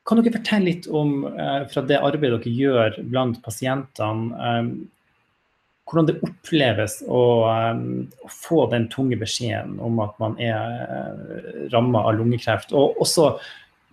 Kan 0.09 0.17
dere 0.17 0.33
fortelle 0.33 0.65
litt 0.65 0.87
om, 0.89 1.27
eh, 1.27 1.67
fra 1.69 1.83
det 1.85 1.99
arbeidet 2.01 2.41
dere 2.41 2.55
gjør 2.57 2.95
blant 3.11 3.37
pasientene, 3.45 4.33
eh, 4.47 4.71
hvordan 5.85 6.07
det 6.07 6.19
oppleves 6.25 6.99
å, 7.05 7.21
å, 7.45 8.29
få 8.29 8.65
den 8.69 8.87
tunge 8.89 9.17
beskjeden 9.21 9.79
om 9.81 10.01
at 10.03 10.17
man 10.21 10.35
er 10.37 11.69
ramma 11.73 12.03
av 12.05 12.19
lungekreft? 12.19 12.73
Og 12.77 12.97
også 13.01 13.31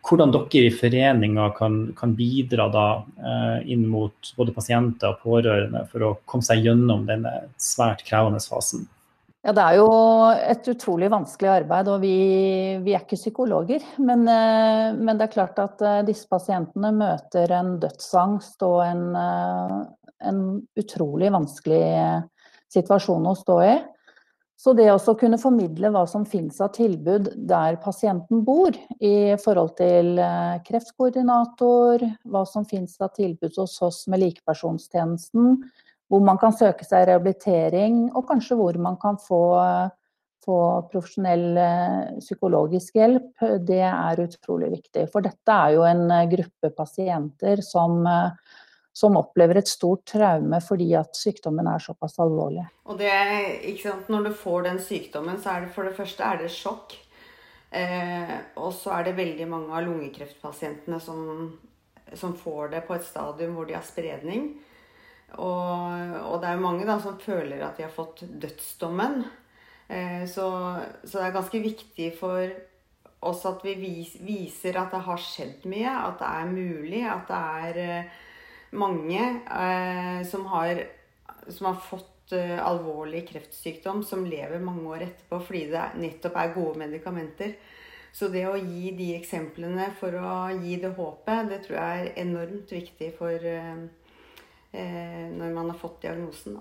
hvordan 0.05 0.35
dere 0.35 0.67
i 0.67 0.75
foreninga 0.77 1.51
kan, 1.57 1.79
kan, 1.97 2.13
bidra 2.15 2.69
da, 2.69 2.85
inn 3.65 3.87
mot 3.89 4.33
både 4.37 4.53
pasienter 4.53 5.15
og 5.15 5.25
pårørende 5.25 5.87
for 5.89 6.05
å 6.05 6.13
komme 6.29 6.45
seg 6.45 6.69
gjennom 6.69 7.09
denne 7.09 7.33
svært 7.57 8.05
krevende 8.05 8.45
fasen? 8.45 8.85
Ja, 9.47 9.53
Det 9.55 9.63
er 9.63 9.77
jo 9.79 9.91
et 10.35 10.69
utrolig 10.73 11.07
vanskelig 11.13 11.51
arbeid, 11.53 11.87
og 11.87 12.01
vi, 12.03 12.17
vi 12.83 12.95
er 12.97 13.05
ikke 13.05 13.19
psykologer. 13.19 13.85
Men, 14.03 14.25
eh, 14.27 14.89
men, 14.99 15.13
det 15.15 15.29
er 15.29 15.35
klart 15.37 15.61
at 15.63 15.85
eh, 15.87 16.01
disse 16.09 16.27
pasientene 16.27 16.91
møter 16.91 17.55
en 17.55 17.77
dødsangst 17.79 18.65
og 18.67 18.81
en, 18.83 19.05
eh, 19.15 19.77
en 20.27 20.41
utrolig 20.83 21.31
vanskelig 21.31 21.85
situasjon 22.75 23.31
å 23.31 23.37
stå 23.39 23.61
i. 23.69 23.77
Så 24.59 24.75
det 24.75 24.89
å 24.91 25.15
kunne 25.21 25.39
formidle 25.39 25.93
hva 25.95 26.03
som 26.11 26.27
finnes 26.27 26.59
av 26.65 26.75
tilbud 26.75 27.31
der 27.47 27.79
pasienten 27.79 28.43
bor, 28.43 28.75
i 28.99 29.37
forhold 29.45 29.77
til 29.79 30.17
kreftkoordinator, 30.67 32.03
hva 32.25 32.43
som 32.49 32.67
finnes 32.67 32.99
av 32.99 33.15
tilbud 33.15 33.61
hos 33.61 33.79
oss 33.85 34.07
med 34.11 34.25
likepersonstjenesten, 34.25 35.61
hvor 36.11 36.23
man 36.23 36.39
kan 36.39 36.55
søke 36.55 36.87
seg 36.87 37.09
rehabilitering, 37.09 38.07
og 38.15 38.27
kanskje 38.29 38.59
hvor 38.59 38.79
man 38.83 38.99
kan 39.03 39.19
få, 39.19 39.41
få 40.45 40.59
profesjonell 40.93 41.47
eh, 41.59 42.13
psykologisk 42.21 43.01
hjelp, 43.01 43.33
det 43.67 43.83
er 43.89 44.23
utrolig 44.23 44.71
viktig. 44.77 45.09
For 45.13 45.27
dette 45.27 45.57
er 45.57 45.75
jo 45.75 45.87
en 45.89 46.07
eh, 46.15 46.29
gruppe 46.31 46.71
pasienter 46.77 47.63
som, 47.67 47.99
eh, 48.07 48.61
som 48.97 49.19
opplever 49.19 49.59
et 49.61 49.71
stort 49.71 50.07
traume 50.13 50.61
fordi 50.63 50.93
at 50.99 51.19
sykdommen 51.19 51.67
er 51.73 51.83
såpass 51.83 52.21
alvorlig. 52.23 52.69
Og 52.87 53.03
det, 53.03 53.11
Når 54.09 54.29
du 54.29 54.33
får 54.33 54.63
den 54.71 54.79
sykdommen, 54.79 55.43
så 55.43 55.57
er 55.57 55.67
det 55.67 55.75
for 55.75 55.85
det 55.85 55.97
første 55.99 56.23
er 56.23 56.39
det 56.45 56.55
sjokk. 56.55 56.95
Eh, 57.77 58.37
og 58.63 58.71
så 58.73 58.95
er 58.95 59.09
det 59.09 59.19
veldig 59.19 59.49
mange 59.51 59.75
av 59.75 59.83
lungekreftpasientene 59.89 61.01
som, 61.03 61.51
som 62.15 62.37
får 62.39 62.71
det 62.77 62.87
på 62.87 62.95
et 62.95 63.05
stadium 63.05 63.59
hvor 63.59 63.67
de 63.67 63.75
har 63.75 63.85
spredning. 63.85 64.53
Og, 65.35 66.15
og 66.23 66.39
det 66.43 66.53
er 66.53 66.63
mange 66.63 66.87
da, 66.87 67.01
som 67.03 67.19
føler 67.19 67.65
at 67.67 67.79
de 67.79 67.87
har 67.87 67.93
fått 67.95 68.23
dødsdommen. 68.31 69.25
Eh, 69.89 70.25
så, 70.31 70.47
så, 71.03 71.19
det 71.19 71.27
er 71.27 71.35
ganske 71.35 71.63
viktig 71.63 72.11
for 72.19 72.55
oss 73.27 73.43
at 73.49 73.65
vi 73.67 73.75
vis, 73.81 74.17
viser 74.23 74.79
at 74.79 74.95
det 74.95 75.03
har 75.07 75.23
skjedd 75.23 75.67
mye, 75.71 75.91
at 75.91 76.21
det 76.21 76.31
er 76.31 76.53
mulig, 76.53 77.03
at 77.11 77.31
det 77.31 77.41
er 77.63 77.81
eh, 77.83 78.21
mange 78.79 79.23
eh, 79.23 80.21
som, 80.29 80.47
har, 80.53 80.85
som, 81.49 81.73
har, 81.73 81.81
fått 81.83 82.37
eh, 82.37 82.59
alvorlig 82.63 83.25
kreftsykdom, 83.33 84.05
som 84.07 84.27
lever 84.29 84.63
mange 84.63 84.87
år 84.95 85.09
etterpå 85.09 85.43
fordi 85.49 85.67
det 85.75 85.89
nettopp 85.99 86.39
er 86.39 86.55
gode 86.55 86.85
medikamenter. 86.87 87.59
Så 88.17 88.31
det 88.33 88.47
å 88.49 88.57
gi 88.57 88.95
de 88.97 89.11
eksemplene 89.19 89.91
for 89.99 90.15
å 90.17 90.37
gi 90.63 90.79
det 90.81 90.95
håpet, 90.97 91.51
det 91.51 91.59
tror 91.67 91.77
jeg 91.77 92.05
er 92.07 92.15
enormt 92.23 92.71
viktig 92.73 93.11
for 93.19 93.43
Eh, 93.45 94.06
når 94.77 95.53
man 95.55 95.71
har 95.73 95.79
fått 95.81 96.03
diagnosen. 96.05 96.59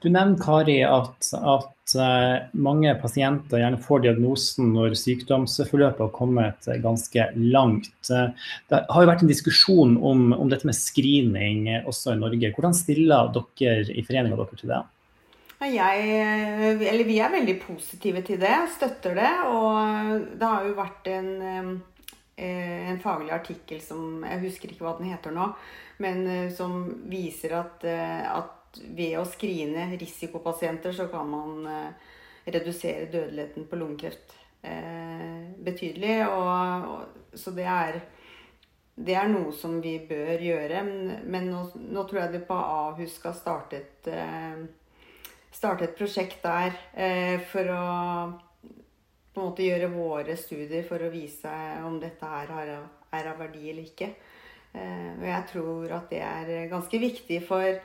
Du 0.00 0.08
nevner 0.08 0.38
Kari, 0.40 0.78
at, 0.84 1.28
at 1.36 1.94
uh, 1.98 2.48
mange 2.56 2.92
pasienter 3.00 3.60
gjerne 3.60 3.80
får 3.82 4.04
diagnosen 4.04 4.72
når 4.74 4.96
sykdomsforløpet 4.98 6.02
har 6.04 6.12
kommet 6.16 6.68
ganske 6.84 7.28
langt. 7.36 7.94
Uh, 8.10 8.28
det 8.70 8.82
har 8.88 9.04
jo 9.04 9.10
vært 9.10 9.24
en 9.24 9.32
diskusjon 9.32 9.96
om, 9.96 10.28
om, 10.36 10.50
dette 10.52 10.68
med 10.68 10.78
screening 10.78 11.68
også 11.84 12.14
i 12.14 12.20
Norge. 12.20 12.52
Hvordan 12.56 12.76
stiller 12.76 13.32
dere 13.36 13.88
i 13.92 14.04
foreninga 14.06 14.38
dere 14.38 14.60
til 14.60 14.74
det? 14.74 14.84
Jeg, 15.66 16.08
eller 16.84 17.06
vi 17.08 17.16
er 17.24 17.32
veldig 17.32 17.56
positive 17.62 18.20
til 18.26 18.40
det, 18.42 18.56
støtter 18.76 19.16
det. 19.16 19.32
Og 19.48 20.26
det 20.36 20.50
har 20.52 20.66
jo 20.68 20.76
vært 20.76 21.08
en, 21.08 21.30
en 22.36 23.00
faglig 23.00 23.32
artikkel 23.32 23.80
som 23.80 24.20
Jeg 24.26 24.42
husker 24.44 24.72
ikke 24.72 24.84
hva 24.84 24.98
den 24.98 25.08
heter 25.14 25.32
nå 25.32 25.48
men 25.96 26.26
eh, 26.26 26.52
som 26.52 27.02
viser 27.08 27.56
at, 27.56 27.84
eh, 27.84 28.32
at 28.32 28.80
ved 28.84 29.16
å 29.18 29.24
skrine 29.28 29.88
risikopasienter, 29.96 30.92
så 30.92 31.08
kan 31.08 31.30
man 31.30 31.66
eh, 31.70 32.10
redusere 32.52 33.08
dødeligheten 33.12 33.70
på 33.70 33.78
lungekreft 33.80 34.42
betydelig. 35.62 36.14
Og, 36.26 36.86
og, 36.90 37.34
så 37.38 37.52
det 37.54 37.66
er, 37.70 37.98
det 38.98 39.14
er 39.14 39.28
noe 39.30 39.52
som 39.54 39.76
vi 39.82 39.92
bør 40.08 40.42
gjøre. 40.42 40.80
Men, 41.22 41.46
nå, 41.52 41.60
nå, 41.78 42.02
tror 42.02 42.24
jeg 42.24 42.32
det 42.32 42.40
på 42.48 42.56
Ahus 42.56 43.14
skal 43.20 43.36
starte 43.38 43.78
et, 43.78 44.08
starte 45.54 45.86
et 45.86 45.94
prosjekt 45.94 46.42
der 46.42 46.74
for 47.52 47.70
å 47.70 47.84
på 49.36 49.42
en 49.44 49.50
måte 49.52 49.68
gjøre 49.68 49.92
våre 49.92 50.34
studier 50.40 50.82
for 50.88 51.04
å 51.04 51.12
vise 51.14 51.52
om 51.86 52.00
dette 52.02 52.26
her 52.26 52.50
er 52.56 53.30
av 53.30 53.38
verdi 53.38 53.68
eller 53.70 53.86
ikke. 53.86 54.10
Eh, 54.76 55.12
og 55.16 55.24
jeg 55.24 55.44
tror 55.52 55.94
at 55.98 56.10
det 56.12 56.22
er 56.24 56.70
ganske 56.70 57.00
viktig 57.00 57.38
for, 57.46 57.78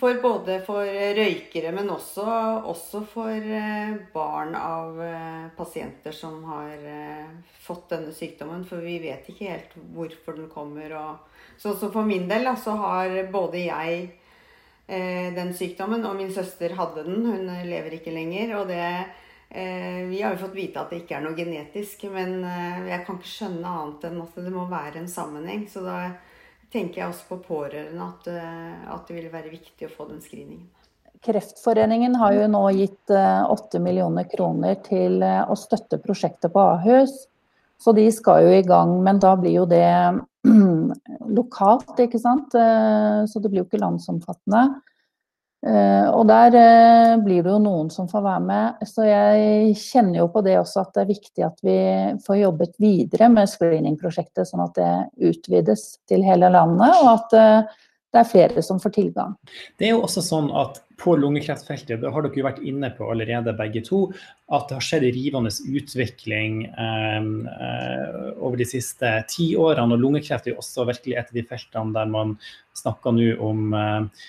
for 0.00 0.20
både 0.22 0.58
for 0.66 0.84
røykere, 1.16 1.72
men 1.76 1.90
også, 1.92 2.26
også, 2.70 3.02
for 3.08 3.32
eh, 3.60 3.96
barn 4.12 4.56
av 4.58 5.00
eh, 5.04 5.46
pasienter 5.56 6.16
som 6.16 6.42
har 6.50 6.76
fått 7.64 7.88
denne 7.94 8.14
sykdommen. 8.16 8.66
For 8.68 8.84
vi 8.84 8.98
vet 9.02 9.30
ikke 9.32 9.52
helt 9.54 9.76
hvorfor 9.94 10.38
den 10.38 10.50
kommer. 10.52 10.96
Og 11.00 11.40
så, 11.56 11.74
så 11.74 11.88
for 11.92 12.06
min 12.06 12.28
del 12.30 12.50
så 12.60 12.76
har 12.84 13.22
både 13.32 13.66
jeg 13.68 14.10
den 15.30 15.52
sykdommen, 15.54 16.02
og 16.02 16.16
min 16.18 16.32
søster 16.34 16.72
hadde 16.74 17.04
den. 17.06 17.20
Hun 17.22 17.44
lever 17.62 17.94
ikke 17.94 18.10
lenger. 18.10 18.56
og 18.58 18.72
det 18.72 18.80
vi 19.50 20.22
har 20.22 20.34
jo 20.34 20.44
fått 20.46 20.54
vite 20.54 20.78
at 20.78 20.92
det 20.92 21.00
ikke 21.02 21.16
er 21.18 21.24
noe 21.24 21.34
genetisk, 21.34 22.04
men 22.14 22.36
eh, 22.46 22.90
jeg 22.92 23.02
kan 23.06 23.16
ikke 23.18 23.30
skjønne 23.32 23.72
annet 23.80 24.04
enn 24.06 24.20
at 24.22 24.36
det 24.38 24.52
må 24.54 24.66
være 24.70 25.00
en 25.00 25.08
sammenheng. 25.10 25.64
Så 25.70 25.82
da 25.82 25.96
tenker 26.70 27.02
jeg 27.02 27.10
også 27.10 27.26
på 27.32 27.40
pårørende 27.48 28.06
at, 28.06 28.28
eh, 28.30 28.84
at 28.94 29.10
det 29.10 29.16
vil 29.16 29.32
være 29.32 29.50
viktig 29.50 29.88
å 29.88 29.94
få 29.96 30.06
den 30.12 30.22
screeningen. 30.22 30.68
Kreftforeningen 31.26 32.14
har 32.16 32.32
jo 32.32 32.46
nå 32.48 32.62
gitt 32.78 33.10
8 33.12 33.80
millioner 33.84 34.24
kroner 34.30 34.78
til 34.86 35.18
å 35.20 35.56
støtte 35.58 35.98
prosjektet 36.00 36.48
på 36.54 36.62
Ahus. 36.78 37.26
Så 37.76 37.92
de 37.92 38.06
skal 38.08 38.46
jo 38.46 38.54
i 38.56 38.62
gang, 38.64 38.94
men 39.04 39.20
da 39.20 39.34
blir 39.36 39.58
jo 39.58 39.66
det 39.68 39.84
lokalt, 41.36 41.92
ikke 42.00 42.22
sant. 42.22 42.56
Så 42.56 43.36
det 43.36 43.50
blir 43.52 43.60
jo 43.60 43.66
ikke 43.66 43.82
landsomfattende. 43.82 44.80
Eh, 45.60 46.06
og 46.16 46.24
der 46.30 46.54
eh, 46.56 47.18
blir 47.20 47.44
det 47.44 47.52
jo 47.52 47.58
noen 47.60 47.90
som 47.92 48.08
får 48.08 48.24
være 48.24 48.44
med. 48.46 48.86
Så 48.88 49.04
jeg 49.04 49.76
kjenner 49.80 50.22
jo 50.22 50.30
på 50.32 50.42
det 50.46 50.56
også 50.60 50.86
at 50.86 50.94
det 50.96 51.04
er 51.04 51.12
viktig 51.12 51.46
at 51.46 51.60
vi 51.66 51.78
får 52.24 52.40
jobbet 52.40 52.80
videre 52.80 53.28
med 53.32 53.50
screeningprosjektet, 53.52 54.48
sånn 54.48 54.64
at 54.64 54.80
det 54.80 54.92
utvides 55.30 55.86
til 56.08 56.24
hele 56.24 56.48
landet, 56.52 56.96
og 57.02 57.12
at 57.12 57.36
eh, 57.36 57.80
det 58.10 58.22
er 58.24 58.30
flere 58.30 58.62
som 58.66 58.80
får 58.82 58.96
tilgang. 58.96 59.36
Det 59.78 59.86
er 59.86 59.92
jo 59.92 60.00
også 60.02 60.24
sånn 60.26 60.48
at 60.58 60.80
på 61.00 61.12
lungekreftfeltet, 61.16 62.00
det 62.02 62.10
har 62.12 62.24
dere 62.24 62.40
jo 62.40 62.44
vært 62.44 62.64
inne 62.66 62.90
på 62.96 63.06
allerede 63.12 63.54
begge 63.56 63.84
to, 63.86 64.00
at 64.52 64.66
det 64.68 64.80
har 64.80 64.84
skjedd 64.84 65.06
en 65.06 65.14
rivende 65.14 65.52
utvikling 65.52 66.56
eh, 66.72 67.30
over 68.40 68.58
de 68.60 68.66
siste 68.68 69.12
ti 69.30 69.52
årene. 69.60 69.94
Og 69.94 70.02
lungekreft 70.02 70.48
er 70.48 70.56
jo 70.56 70.64
også 70.64 70.88
virkelig 70.88 71.20
et 71.20 71.30
av 71.30 71.38
de 71.38 71.46
feltene 71.52 71.96
der 71.96 72.10
man 72.10 72.34
snakker 72.80 73.14
nå 73.14 73.30
om 73.44 73.72
Eh, 73.76 74.26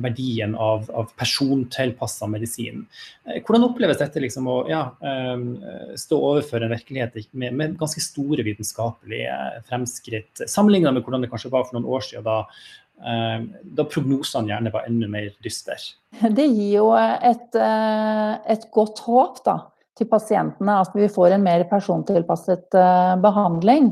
verdien 0.00 0.54
av, 0.54 0.90
av 0.94 1.10
persontilpassa 1.18 2.26
medisin. 2.30 2.84
Eh, 3.26 3.40
hvordan 3.42 3.66
oppleves 3.70 3.98
dette 4.00 4.22
liksom 4.22 4.48
å 4.50 4.58
ja, 4.70 4.82
eh, 5.02 5.96
stå 5.98 6.18
overfor 6.32 6.64
en 6.64 6.74
virkelighet 6.74 7.32
med, 7.32 7.56
med, 7.56 7.78
ganske 7.80 8.02
store 8.04 8.44
vitenskapelige 8.46 9.38
fremskritt, 9.68 10.44
sammenlignet 10.46 10.94
med 10.94 11.04
hvordan 11.06 11.24
det 11.24 11.32
kanskje 11.32 11.52
var 11.52 11.66
for 11.66 11.78
noen 11.78 11.88
år 11.90 12.06
siden, 12.06 12.26
da, 12.26 12.44
da 13.64 13.84
prognosene 13.88 14.50
gjerne 14.50 14.72
var 14.74 14.84
enda 14.84 15.08
mer 15.08 15.30
dystre? 15.44 15.78
Det 16.20 16.44
gir 16.44 16.74
jo 16.74 16.90
et, 16.98 17.56
et 17.56 18.66
godt 18.74 19.00
håp 19.06 19.40
da, 19.46 19.56
til 19.96 20.08
pasientene 20.10 20.74
at 20.82 20.92
vi 20.96 21.08
får 21.08 21.36
en 21.36 21.46
mer 21.46 21.64
persontilpasset 21.70 22.76
behandling. 23.24 23.88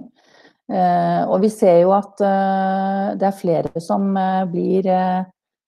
Og 0.69 1.41
vi 1.41 1.49
ser 1.49 1.79
jo 1.87 1.95
at 1.97 2.21
det 2.21 3.31
er 3.31 3.39
flere 3.41 3.81
som 3.81 4.13
blir 4.53 4.91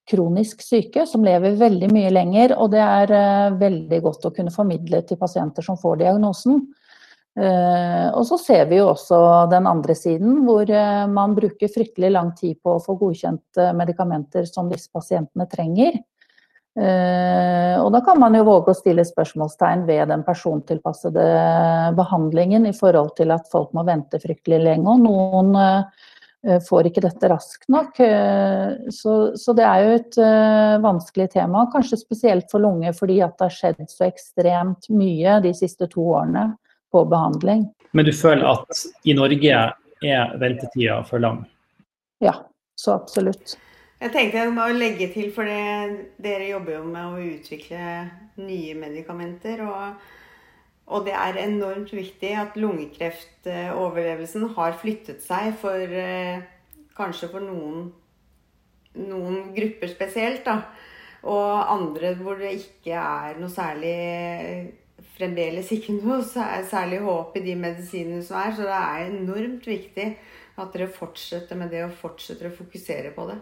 kronisk 0.08 0.62
syke, 0.64 1.06
som 1.06 1.24
lever 1.26 1.58
veldig 1.60 1.90
mye 1.92 2.12
lenger. 2.14 2.54
Og 2.58 2.72
det 2.72 2.82
er 2.84 3.14
uh, 3.14 3.56
veldig 3.60 4.00
godt 4.04 4.28
å 4.28 4.34
kunne 4.36 4.54
formidle 4.54 5.02
til 5.06 5.20
pasienter 5.20 5.66
som 5.66 5.78
får 5.80 6.04
diagnosen. 6.04 6.62
Og 7.40 8.24
så 8.26 8.36
ser 8.42 8.64
vi 8.68 8.80
jo 8.80 8.88
også 8.90 9.16
den 9.48 9.64
andre 9.70 9.94
siden, 9.96 10.40
hvor 10.44 10.66
man 11.08 11.36
bruker 11.36 11.70
fryktelig 11.72 12.10
lang 12.10 12.32
tid 12.36 12.58
på 12.58 12.74
å 12.74 12.80
få 12.82 12.96
godkjent 12.98 13.60
medikamenter 13.78 14.48
som 14.50 14.68
disse 14.68 14.90
pasientene 14.92 15.46
trenger. 15.48 15.94
Og 16.74 17.88
da 17.94 18.00
kan 18.04 18.18
man 18.20 18.34
jo 18.34 18.42
våge 18.50 18.74
å 18.74 18.76
stille 18.76 19.06
spørsmålstegn 19.06 19.86
ved 19.88 20.10
den 20.10 20.26
persontilpassede 20.26 21.24
behandlingen 21.96 22.66
i 22.66 22.74
forhold 22.76 23.14
til 23.22 23.32
at 23.32 23.46
folk 23.54 23.72
må 23.78 23.86
vente 23.88 24.20
fryktelig 24.20 24.60
lenge, 24.66 24.90
og 24.90 25.06
noen 25.06 25.54
får 26.68 26.88
ikke 26.88 27.02
dette 27.04 27.28
raskt 27.28 27.66
nok. 27.68 27.98
Så, 28.96 29.14
så 29.36 29.54
det 29.56 29.66
er 29.66 29.82
jo 29.84 29.96
et 29.98 30.18
vanskelig 30.80 31.26
tema, 31.34 31.66
kanskje 31.72 31.98
spesielt 32.00 32.48
for 32.52 32.64
lunge 32.64 32.94
fordi 32.96 33.18
at 33.24 33.36
det 33.36 33.48
har 33.48 33.56
skjedd 33.56 33.82
så 33.92 34.06
ekstremt 34.08 34.88
mye 34.94 35.36
de 35.44 35.52
siste 35.56 35.88
to 35.92 36.06
årene 36.14 36.46
på 36.92 37.04
behandling. 37.10 37.66
Men 37.92 38.08
du 38.08 38.12
føler 38.16 38.46
at 38.48 38.84
i 39.04 39.14
Norge 39.18 39.58
er 40.00 40.38
ventetida 40.40 41.02
for 41.04 41.22
lang? 41.22 41.42
Ja, 42.24 42.34
så 42.76 42.96
absolutt. 42.96 43.58
Jeg 44.00 44.14
tenkte 44.14 44.40
jeg 44.40 44.52
må 44.56 44.64
legge 44.72 45.10
til, 45.12 45.28
for 45.34 45.44
dere 45.44 46.48
jobber 46.48 46.78
jo 46.78 46.84
med 46.88 47.04
å 47.04 47.20
utvikle 47.34 47.82
nye 48.40 48.76
medikamenter. 48.78 49.60
Og, 49.66 50.08
og, 50.90 51.06
det 51.06 51.14
er 51.14 51.38
enormt 51.44 51.92
viktig 51.94 52.32
at 52.36 52.58
lungekreftoverlevelsen 52.60 54.48
har 54.56 54.76
flyttet 54.80 55.22
seg 55.24 55.54
for 55.60 55.94
kanskje 56.98 57.30
for 57.32 57.44
noen, 57.44 57.86
noen 58.98 59.52
grupper 59.56 59.92
spesielt. 59.92 60.44
da. 60.44 60.60
Og 61.30 61.70
andre 61.70 62.14
hvor 62.18 62.40
det 62.40 62.56
ikke 62.58 62.96
er 62.96 63.40
noe 63.40 63.52
særlig 63.52 63.96
Fremdeles 65.16 65.68
ikke 65.72 65.94
noe 65.96 66.20
særlig 66.24 66.98
håp 67.04 67.34
i 67.36 67.42
de 67.44 67.54
medisinene 67.56 68.20
som 68.24 68.38
er. 68.40 68.54
Så 68.56 68.64
det 68.68 68.76
er 68.76 69.08
enormt 69.08 69.66
viktig 69.68 70.06
at 70.60 70.74
dere 70.74 70.92
fortsetter 70.92 71.56
med 71.60 71.72
det 71.72 71.82
og 71.86 71.96
fortsetter 71.96 72.48
å 72.48 72.56
fokusere 72.56 73.12
på 73.16 73.26
det 73.28 73.38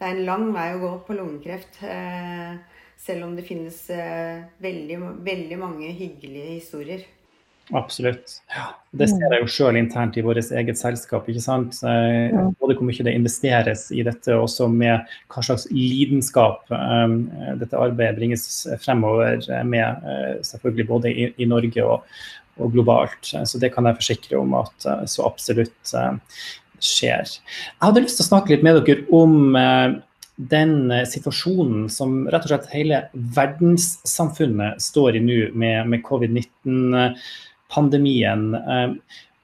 det 0.00 0.08
er 0.08 0.16
en 0.16 0.24
lang 0.24 0.46
vei 0.54 0.70
å 0.72 0.80
gå 0.80 0.90
på 1.04 1.14
lungekreft. 1.18 1.82
Eh, 1.84 2.54
selv 3.00 3.26
om 3.26 3.32
det 3.36 3.46
finnes 3.48 3.78
eh, 3.94 4.42
veldig, 4.62 4.98
veldig 5.24 5.58
mange 5.60 5.88
hyggelige 5.96 6.58
historier. 6.58 7.06
Absolutt. 7.76 8.40
Ja, 8.50 8.64
det 8.98 9.06
ser 9.12 9.30
jeg 9.30 9.44
jo 9.44 9.50
sjøl 9.54 9.78
internt 9.78 10.16
i 10.18 10.24
vårt 10.26 10.40
eget 10.42 10.78
selskap. 10.80 11.28
ikke 11.30 11.42
sant? 11.44 11.78
Eh, 11.86 12.34
både 12.58 12.74
hvor 12.74 12.88
mye 12.88 13.06
det 13.06 13.14
investeres 13.14 13.86
i 13.94 14.02
dette, 14.06 14.34
og 14.34 14.48
også 14.48 14.66
med 14.72 15.06
hva 15.30 15.44
slags 15.46 15.68
lidenskap 15.70 16.66
um, 16.74 17.22
dette 17.60 17.78
arbeidet 17.78 18.18
bringes 18.18 18.48
fremover 18.82 19.46
med, 19.62 20.02
uh, 20.02 20.42
selvfølgelig 20.46 20.88
både 20.90 21.14
i, 21.14 21.28
i 21.38 21.46
Norge 21.46 21.86
og, 21.86 22.10
og, 22.58 22.72
globalt. 22.74 23.30
Så 23.46 23.62
det 23.62 23.70
kan 23.76 23.86
jeg 23.86 24.00
forsikre 24.02 24.42
om 24.42 24.58
at 24.58 24.90
uh, 24.90 25.06
så 25.06 25.28
absolutt 25.30 25.94
uh, 25.94 26.18
skjer. 26.80 27.28
Jeg 27.28 27.82
hadde 27.82 28.02
lyst 28.04 28.18
til 28.18 28.26
å 28.26 28.30
snakke 28.32 28.54
litt 28.54 28.64
med 28.64 28.80
dere 28.80 29.04
om 29.14 29.56
eh, 29.58 29.98
den 30.48 30.90
eh, 30.90 31.04
situasjonen 31.08 31.88
som 31.92 32.28
rett 32.30 32.44
og 32.46 32.50
slett 32.52 32.74
hele 32.74 33.02
verdenssamfunnet 33.36 34.82
står 34.82 35.16
i 35.18 35.20
nå 35.24 35.38
med, 35.52 35.88
med 35.92 36.00
covid-19-pandemien. 36.06 38.54
Eh, 38.60 38.90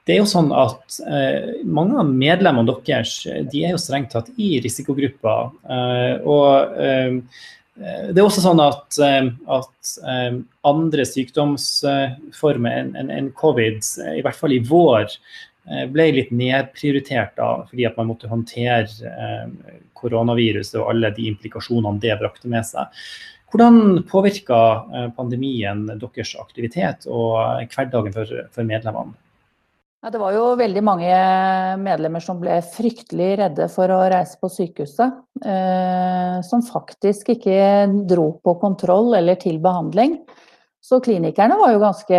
det 0.07 0.13
er 0.15 0.21
jo 0.21 0.29
sånn 0.31 0.53
at 0.55 1.01
Mange 1.67 1.99
av 1.99 2.07
medlemmene 2.07 2.75
deres 2.87 3.27
de 3.51 3.67
er 3.67 3.75
jo 3.75 3.83
strengt 3.83 4.15
tatt 4.15 4.31
i 4.39 4.63
risikogrupper. 4.63 5.51
og 6.23 6.47
det 7.75 8.15
er 8.15 8.23
også 8.23 8.39
sånn 8.45 8.63
at, 8.63 8.95
at 9.03 9.99
andre 10.71 11.03
sykdomsformer 11.11 12.71
enn 12.85 12.95
en, 13.03 13.11
en 13.11 13.35
covid, 13.35 13.83
i 14.15 14.23
hvert 14.23 14.39
fall 14.39 14.55
i 14.55 14.63
vår 14.63 15.11
Eh, 15.67 15.87
ble 15.91 16.11
litt 16.15 16.31
nedprioritert 16.31 17.35
da, 17.39 17.49
fordi 17.67 17.87
at 17.89 17.97
man 17.99 18.13
måtte 18.13 18.31
håndtere 18.31 19.11
eh, 19.11 19.79
koronaviruset 19.97 20.79
og 20.81 20.93
alle 20.93 21.13
de 21.17 21.27
implikasjonene 21.33 22.03
det 22.03 22.17
brakte 22.21 22.51
med 22.53 22.67
seg. 22.69 22.93
Hvordan 23.53 24.03
påvirka 24.11 24.59
eh, 24.95 25.07
pandemien 25.17 25.87
deres 25.89 26.35
aktivitet 26.41 27.07
og 27.07 27.39
hverdagen 27.73 28.15
for, 28.17 28.43
for 28.53 28.69
medlemmene? 28.69 29.15
Ja, 30.05 30.11
det 30.13 30.21
var 30.23 30.35
jo 30.37 30.51
veldig 30.55 30.83
mange 30.87 31.13
medlemmer 31.83 32.23
som 32.23 32.39
ble 32.39 32.61
fryktelig 32.63 33.31
redde 33.41 33.67
for 33.73 33.91
å 33.91 34.05
reise 34.13 34.37
på 34.39 34.51
sykehuset. 34.53 35.17
Eh, 35.43 36.37
som 36.47 36.63
faktisk 36.63 37.33
ikke 37.33 37.57
dro 38.07 38.29
på 38.45 38.55
kontroll 38.61 39.17
eller 39.19 39.41
til 39.41 39.59
behandling. 39.63 40.21
Så 40.87 41.01
klinikerne 41.03 41.57
var 41.59 41.73
jo 41.75 41.83
ganske 41.83 42.19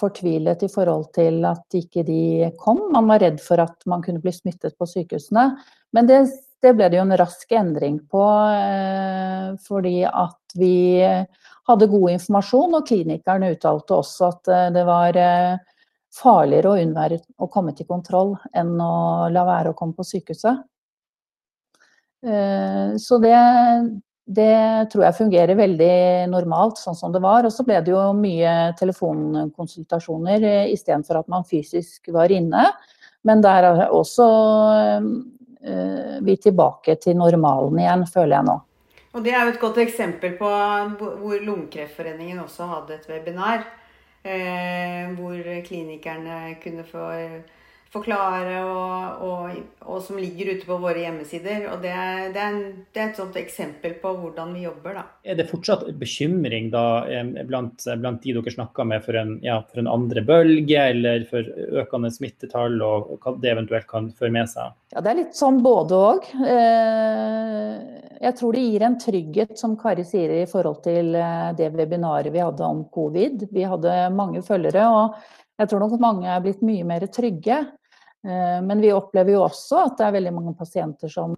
fortvilet 0.00 0.62
i 0.64 0.70
forhold 0.72 1.10
til 1.12 1.42
at 1.44 1.76
ikke 1.76 2.06
de 2.06 2.48
kom. 2.62 2.80
Man 2.94 3.10
var 3.10 3.20
redd 3.20 3.42
for 3.44 3.60
at 3.60 3.84
man 3.84 4.00
kunne 4.04 4.22
bli 4.22 4.32
smittet 4.32 4.78
på 4.80 4.88
sykehusene. 4.88 5.50
Men 5.92 6.08
det, 6.08 6.22
det 6.62 6.72
ble 6.78 6.88
det 6.88 6.98
jo 7.00 7.04
en 7.06 7.16
rask 7.18 7.52
endring 7.58 7.98
på, 8.10 8.22
eh, 8.54 9.48
fordi 9.66 9.96
at 10.06 10.54
vi 10.54 11.00
hadde 11.68 11.90
god 11.90 12.10
informasjon. 12.16 12.76
Og 12.78 12.86
klinikerne 12.88 13.52
uttalte 13.56 13.98
også 13.98 14.28
at 14.30 14.52
eh, 14.52 14.68
det 14.74 14.84
var 14.88 15.18
eh, 15.18 15.56
farligere 16.12 16.72
å 16.72 16.84
unnvære 16.84 17.20
å 17.42 17.50
komme 17.52 17.74
til 17.76 17.88
kontroll 17.88 18.36
enn 18.54 18.76
å 18.80 19.28
la 19.32 19.46
være 19.48 19.72
å 19.72 19.78
komme 19.78 19.96
på 19.96 20.06
sykehuset. 20.06 20.62
Eh, 22.22 22.94
så 23.02 23.18
det, 23.22 23.36
det 24.30 24.54
tror 24.92 25.06
jeg 25.08 25.18
fungerer 25.18 25.58
veldig 25.58 25.92
normalt, 26.30 26.78
sånn 26.78 26.98
som 26.98 27.14
det 27.14 27.22
var. 27.24 27.48
Og 27.48 27.54
så 27.54 27.66
ble 27.66 27.80
det 27.82 27.94
jo 27.94 28.08
mye 28.18 28.56
telefonkonsultasjoner 28.78 30.48
istedenfor 30.70 31.22
at 31.22 31.30
man 31.32 31.48
fysisk 31.48 32.12
var 32.14 32.34
inne. 32.34 32.68
Men 33.26 33.42
der 33.42 33.68
er 33.68 33.84
også 33.94 34.26
vi 36.26 36.34
tilbake 36.42 36.96
til 36.98 37.14
normalen 37.16 37.78
igjen, 37.78 38.02
føler 38.10 38.36
jeg 38.36 38.46
nå. 38.48 38.56
Og 39.12 39.24
Det 39.24 39.34
er 39.34 39.44
jo 39.44 39.52
et 39.52 39.60
godt 39.60 39.78
eksempel 39.82 40.34
på 40.38 40.48
hvor 40.98 41.44
Lungekreftforeningen 41.44 42.40
også 42.42 42.66
hadde 42.70 42.96
et 42.96 43.08
webinar. 43.10 43.66
Eh, 44.22 45.10
hvor 45.18 45.34
klinikerne 45.66 46.54
kunne 46.62 46.84
få 46.86 47.06
forklare, 47.92 48.56
og, 48.64 49.24
og, 49.26 49.56
og, 49.84 49.98
som 50.04 50.16
ligger 50.20 50.54
ute 50.54 50.66
på 50.68 50.78
våre 50.80 51.02
hjemmesider. 51.04 51.66
og 51.72 51.82
det, 51.84 51.92
det, 52.32 52.40
er, 52.40 52.54
en, 52.54 52.62
det, 52.88 53.00
er, 53.00 53.10
et 53.10 53.18
sånt 53.20 53.36
eksempel 53.36 53.98
på 54.00 54.14
hvordan 54.18 54.54
vi 54.56 54.64
jobber. 54.64 54.96
da. 54.96 55.04
Er 55.28 55.36
det 55.36 55.48
fortsatt 55.50 55.84
bekymring 56.00 56.70
da, 56.72 56.84
blant, 57.48 57.84
blant 58.00 58.22
de 58.24 58.36
dere 58.38 58.54
snakker 58.54 58.88
med 58.88 59.04
for 59.04 59.18
en, 59.20 59.34
ja, 59.44 59.58
for 59.68 59.82
en, 59.82 59.90
andre 59.92 60.24
bølge, 60.24 60.86
eller 60.94 61.26
for 61.28 61.50
økende 61.82 62.12
smittetall, 62.14 62.78
og, 62.86 63.12
hva 63.22 63.34
det 63.42 63.52
eventuelt 63.52 63.90
kan 63.90 64.08
føre 64.16 64.32
med 64.38 64.48
seg? 64.52 64.72
Ja, 64.94 65.04
Det 65.04 65.12
er 65.12 65.20
litt 65.20 65.36
sånn 65.36 65.60
både 65.64 66.00
òg. 66.00 66.32
Eh, 66.48 67.76
jeg 68.22 68.38
tror 68.38 68.56
det 68.56 68.64
gir 68.64 68.86
en 68.88 68.98
trygghet, 69.02 69.54
som 69.60 69.76
Kari 69.76 70.06
sier, 70.08 70.32
i 70.40 70.48
forhold 70.48 70.80
til 70.86 71.12
eh, 71.18 71.52
det 71.60 71.68
webinaret 71.76 72.32
vi 72.32 72.40
hadde 72.40 72.64
om 72.64 72.86
covid. 72.94 73.48
Vi 73.52 73.68
hadde 73.68 74.00
mange 74.16 74.40
følgere. 74.46 74.88
og 74.88 75.38
jeg 75.60 75.68
tror 75.68 75.84
nok 75.84 76.00
mange 76.00 76.26
er 76.26 76.42
blitt 76.42 76.62
mye 76.64 76.84
mer 76.88 77.04
trygge. 77.12 77.60
Eh, 78.24 78.62
men 78.62 78.80
vi 78.80 78.92
opplever 78.92 79.34
jo 79.34 79.46
også 79.46 79.86
at 79.86 79.96
det 79.98 80.06
er 80.06 80.18
veldig 80.18 80.34
mange 80.36 80.54
pasienter 80.58 81.10
som 81.12 81.34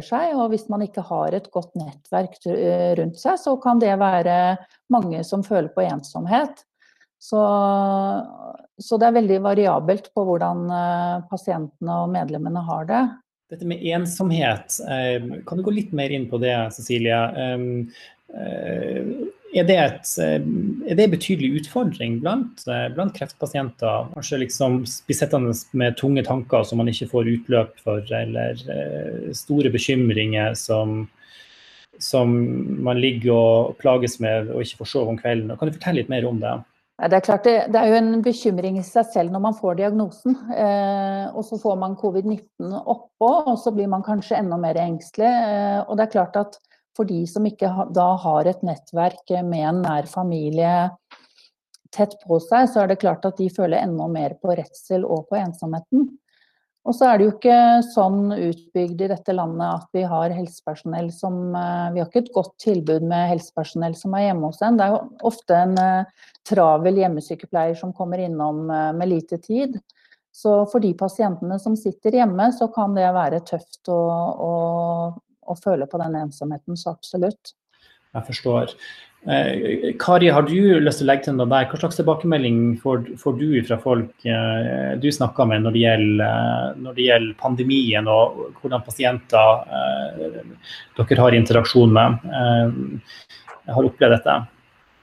seg, 0.00 0.32
og 0.40 0.52
hvis 0.52 0.68
man 0.72 0.84
ikke 0.86 1.04
har 1.04 1.34
et 1.36 1.50
godt 1.52 1.74
nettverk 1.76 2.38
eh, 2.48 2.92
rundt 2.96 3.18
seg, 3.20 3.36
så 3.40 3.56
kan 3.60 3.80
det 3.80 3.92
være 4.00 4.36
mange 4.92 5.20
som 5.28 5.44
føler 5.44 5.68
på 5.72 5.84
ensomhet. 5.84 6.64
Så, 7.22 7.40
så 8.82 8.98
det 8.98 9.08
er 9.08 9.18
veldig 9.18 9.42
variabelt 9.44 10.08
på 10.16 10.24
hvordan 10.26 10.64
eh, 10.78 11.18
pasientene 11.30 11.98
og 12.04 12.14
medlemmene 12.14 12.64
har 12.68 12.88
det. 12.88 13.02
Dette 13.52 13.68
med 13.68 13.84
ensomhet, 13.84 14.78
kan 15.44 15.58
du 15.58 15.62
gå 15.66 15.74
litt 15.76 15.90
mer 15.92 16.08
inn 16.16 16.24
på 16.30 16.38
det, 16.40 16.54
Cecilie? 16.72 17.18
Er 19.52 19.66
det, 19.68 19.76
et, 19.76 20.10
eh, 20.24 20.40
er 20.88 20.96
det 20.96 21.04
en 21.04 21.12
betydelig 21.12 21.60
utfordring 21.60 22.20
blant, 22.22 22.62
eh, 22.66 22.86
blant 22.94 23.12
kreftpasienter? 23.12 24.08
Kanskje 24.14 24.38
liksom 24.46 24.78
bli 25.06 25.16
sittende 25.16 25.52
med 25.76 25.98
tunge 26.00 26.24
tanker 26.24 26.64
som 26.64 26.80
man 26.80 26.88
ikke 26.88 27.10
får 27.10 27.28
utløp 27.34 27.76
for, 27.84 28.00
eller 28.00 28.56
eh, 28.72 29.28
store 29.36 29.68
bekymringer 29.74 30.56
som, 30.56 31.04
som 32.00 32.32
man 32.82 33.00
ligger 33.02 33.36
og 33.36 33.76
plages 33.82 34.16
med 34.24 34.48
og 34.48 34.64
ikke 34.64 34.80
får 34.80 34.92
sove 34.94 35.12
om 35.12 35.20
kvelden. 35.20 35.52
Kan 35.58 35.68
du 35.68 35.76
fortelle 35.76 36.00
litt 36.00 36.12
mer 36.12 36.28
om 36.30 36.40
det? 36.40 36.56
Det 37.02 37.16
er 37.18 37.24
klart 37.24 37.46
det, 37.48 37.74
er 37.74 37.88
jo 37.90 37.98
en 37.98 38.20
bekymring 38.22 38.76
i 38.78 38.84
seg 38.86 39.08
selv 39.10 39.32
når 39.34 39.42
man 39.42 39.56
får 39.58 39.80
diagnosen. 39.80 40.36
Eh, 40.54 41.24
og 41.34 41.44
så 41.44 41.58
får 41.60 41.76
man 41.80 41.96
covid-19 41.98 42.72
oppå, 42.78 43.30
og 43.52 43.56
så 43.58 43.72
blir 43.74 43.88
man 43.90 44.04
kanskje 44.06 44.38
enda 44.38 44.56
mer 44.60 44.78
engstelig. 44.78 45.28
Eh, 45.28 45.80
og 45.82 45.98
det 45.98 46.06
er 46.06 46.14
klart 46.14 46.38
at 46.38 46.60
for 46.96 47.08
de 47.08 47.22
som 47.30 47.46
ikke 47.48 47.70
da 47.94 48.08
har 48.20 48.48
et 48.48 48.64
nettverk 48.66 49.32
med 49.46 49.68
en 49.68 49.84
nær 49.84 50.08
familie 50.10 50.74
tett 51.92 52.16
på 52.24 52.38
seg, 52.40 52.68
så 52.72 52.82
er 52.82 52.92
det 52.92 53.00
klart 53.02 53.24
at 53.28 53.38
de 53.40 53.50
føler 53.52 53.82
enda 53.82 54.08
mer 54.08 54.36
på 54.40 54.54
redsel 54.56 55.04
og 55.04 55.26
på 55.28 55.38
ensomheten. 55.40 56.08
Og 56.82 56.96
så 56.98 57.06
er 57.06 57.18
det 57.18 57.26
jo 57.26 57.32
ikke 57.36 57.58
sånn 57.92 58.32
utbygd 58.34 59.04
i 59.04 59.08
dette 59.12 59.34
landet 59.36 59.68
at 59.68 59.94
vi 59.94 60.02
har 60.08 60.32
helsepersonell 60.34 61.12
som 61.14 61.36
Vi 61.52 62.00
har 62.00 62.08
ikke 62.08 62.24
et 62.24 62.32
godt 62.34 62.56
tilbud 62.64 63.06
med 63.06 63.28
helsepersonell 63.30 63.94
som 63.94 64.16
er 64.18 64.26
hjemme 64.26 64.50
hos 64.50 64.58
en. 64.66 64.80
Det 64.80 64.88
er 64.88 64.96
jo 64.96 65.28
ofte 65.30 65.60
en 65.60 65.76
travel 66.48 66.98
hjemmesykepleier 66.98 67.78
som 67.78 67.94
kommer 67.94 68.24
innom 68.24 68.64
med 68.66 69.12
lite 69.12 69.38
tid. 69.44 69.78
Så 70.32 70.56
for 70.72 70.82
de 70.82 70.90
pasientene 70.96 71.58
som 71.60 71.76
sitter 71.76 72.16
hjemme, 72.16 72.48
så 72.56 72.66
kan 72.72 72.96
det 72.96 73.10
være 73.14 73.42
tøft 73.46 73.90
å, 73.92 74.00
å, 74.42 74.52
å 75.48 75.56
føle 75.58 75.88
på 75.90 76.00
den 76.02 76.18
ensomheten, 76.24 76.78
så 76.78 76.94
absolutt. 76.94 77.54
Jeg 78.12 78.28
forstår. 78.28 78.76
Eh, 79.22 79.92
Kari, 80.02 80.28
har 80.34 80.42
du 80.42 80.80
lyst 80.82 80.98
til 80.98 81.06
å 81.06 81.10
legge 81.12 81.28
til 81.28 81.36
noe 81.38 81.46
der? 81.50 81.68
Hva 81.70 81.78
slags 81.78 81.98
tilbakemelding 82.00 82.56
får, 82.82 83.04
får 83.22 83.36
du 83.38 83.46
fra 83.68 83.78
folk 83.80 84.26
eh, 84.26 84.94
du 84.98 85.06
snakker 85.14 85.46
med 85.48 85.62
når 85.62 85.76
det, 85.76 85.82
gjelder, 85.84 86.80
når 86.82 86.96
det, 86.96 87.06
gjelder, 87.06 87.36
pandemien 87.38 88.10
og 88.10 88.40
hvordan 88.58 88.82
pasienter 88.82 89.62
eh, 89.78 90.40
dere 90.98 91.20
har 91.22 91.38
interaksjon 91.38 91.94
med, 91.94 92.26
eh, 92.40 93.30
har 93.70 93.88
opplevd 93.92 94.18
dette? 94.18 94.36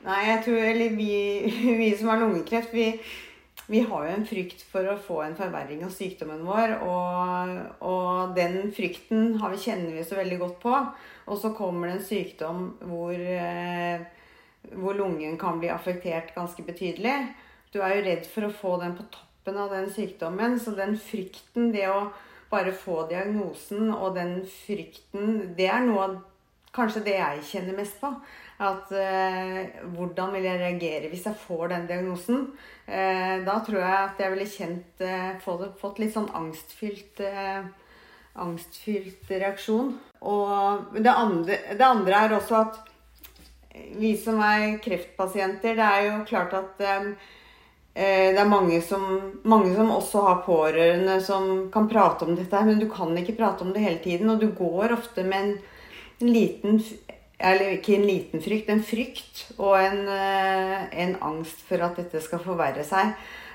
Nei, 0.10 0.20
jeg 0.28 0.44
tror, 0.46 0.62
eller 0.74 1.00
vi, 1.00 1.16
vi 1.82 1.90
som 1.96 2.12
har 2.12 2.22
lungekreft, 2.22 2.76
vi, 2.76 2.92
vi 3.70 3.80
har 3.86 4.06
jo 4.06 4.14
en 4.16 4.26
frykt 4.26 4.64
for 4.66 4.88
å 4.90 4.98
få 4.98 5.20
en 5.22 5.36
forverring 5.38 5.84
av 5.86 5.92
sykdommen 5.94 6.42
vår. 6.42 6.72
Og, 6.90 7.52
og, 7.86 8.32
den 8.38 8.72
frykten 8.74 9.36
vi, 9.38 9.60
kjenner 9.62 9.94
vi 9.94 10.06
så 10.08 10.18
veldig 10.18 10.40
godt 10.42 10.56
på. 10.64 10.74
Og 11.30 11.38
så 11.38 11.52
kommer 11.58 11.90
det 11.90 12.00
en 12.00 12.08
sykdom 12.08 12.64
hvor, 12.90 13.14
eh, 13.14 14.02
hvor 14.74 14.98
lungen 14.98 15.38
kan 15.38 15.62
bli 15.62 15.70
affektert 15.70 16.34
ganske 16.34 16.66
betydelig. 16.66 17.14
Du 17.70 17.78
er 17.84 17.94
jo 18.00 18.08
redd 18.08 18.26
for 18.32 18.48
å 18.48 18.56
få 18.58 18.74
den 18.82 18.98
på 18.98 19.06
toppen 19.14 19.62
av 19.62 19.70
den 19.76 19.94
sykdommen. 19.94 20.58
Så 20.58 20.74
den 20.74 20.98
frykten, 20.98 21.70
det 21.76 21.86
å 21.94 22.10
bare 22.50 22.74
få 22.74 23.04
diagnosen 23.12 23.94
og 23.94 24.18
den 24.18 24.40
frykten, 24.50 25.54
det 25.54 25.70
er 25.70 25.86
noe 25.86 26.08
av 26.08 26.18
kanskje 26.76 27.06
det 27.08 27.18
jeg 27.18 27.44
kjenner 27.52 27.78
mest 27.80 28.00
på. 28.02 28.12
At 28.60 28.90
eh, 28.92 29.70
hvordan 29.96 30.34
vil 30.36 30.44
jeg 30.50 30.60
reagere 30.60 31.10
hvis 31.12 31.28
jeg 31.30 31.44
får 31.46 31.70
den 31.72 31.86
diagnosen? 31.88 32.50
Eh, 32.86 33.38
da 33.46 33.60
tror 33.64 33.80
jeg 33.80 34.00
at 34.02 34.20
jeg 34.20 34.34
ville 34.34 34.50
kjent 34.52 35.04
eh, 35.06 35.30
fått, 35.44 35.64
fått, 35.80 36.02
litt 36.04 36.12
sånn 36.16 36.28
angstfylt 36.36 37.24
eh, 37.24 37.64
angstfylt 38.40 39.32
reaksjon. 39.32 39.94
Og 40.28 41.00
det 41.00 41.12
andre, 41.12 41.60
det 41.72 41.86
andre, 41.88 42.20
er 42.20 42.36
også 42.36 42.60
at 42.60 42.80
vi 44.00 44.14
som 44.20 44.42
er 44.44 44.78
kreftpasienter, 44.84 45.78
det 45.80 45.88
er 45.88 46.06
jo 46.10 46.22
klart 46.28 46.56
at 46.58 46.84
eh, 46.84 47.10
det 47.96 48.40
er 48.40 48.48
mange 48.48 48.82
som, 48.86 49.04
mange 49.44 49.74
som, 49.76 49.92
også 49.92 50.22
har 50.28 50.44
pårørende 50.46 51.20
som 51.24 51.70
kan 51.74 51.90
prate 51.92 52.28
om 52.28 52.36
dette, 52.38 52.64
men 52.68 52.80
du 52.80 52.88
kan 52.92 53.16
ikke 53.18 53.38
prate 53.40 53.66
om 53.66 53.74
det 53.76 53.84
hele 53.84 54.04
tiden. 54.04 54.30
Og 54.32 54.40
du 54.44 54.52
går 54.56 54.96
ofte 54.96 55.26
med 55.28 55.40
en, 55.40 55.58
en 56.20 56.34
liten 56.34 56.82
eller 57.40 57.78
ikke 57.78 57.96
en 57.96 58.08
liten 58.08 58.42
frykt, 58.44 58.70
en 58.70 58.82
frykt 58.84 59.44
og 59.56 59.78
en, 59.80 60.02
eh, 60.12 60.82
en, 61.04 61.16
angst 61.24 61.62
for 61.68 61.80
at 61.86 61.96
dette 61.96 62.20
skal 62.24 62.42
forverre 62.44 62.84
seg. 62.84 63.14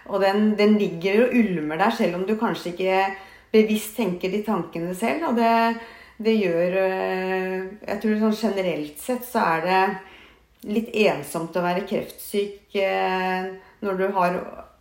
Og 0.08 0.22
den, 0.24 0.54
den, 0.56 0.78
ligger 0.80 1.26
og 1.26 1.34
ulmer 1.36 1.80
der, 1.80 1.92
selv 1.96 2.16
om 2.16 2.24
du 2.24 2.34
kanskje 2.40 2.72
ikke 2.72 3.02
bevisst 3.52 3.96
tenker 3.96 4.32
de 4.32 4.40
tankene 4.44 4.94
selv. 4.96 5.28
Og 5.30 5.36
det, 5.36 5.52
det 6.24 6.36
gjør 6.38 6.78
eh, 6.80 7.58
Jeg 7.84 8.00
tror 8.00 8.20
sånn 8.22 8.40
generelt 8.40 9.04
sett 9.04 9.26
så 9.28 9.44
er 9.52 9.68
det 9.68 9.82
litt 10.72 10.88
ensomt 11.04 11.56
å 11.56 11.64
være 11.64 11.84
kreftsyk 11.88 12.78
eh, 12.80 13.50
når 13.84 14.00
du 14.00 14.06
har, 14.16 14.38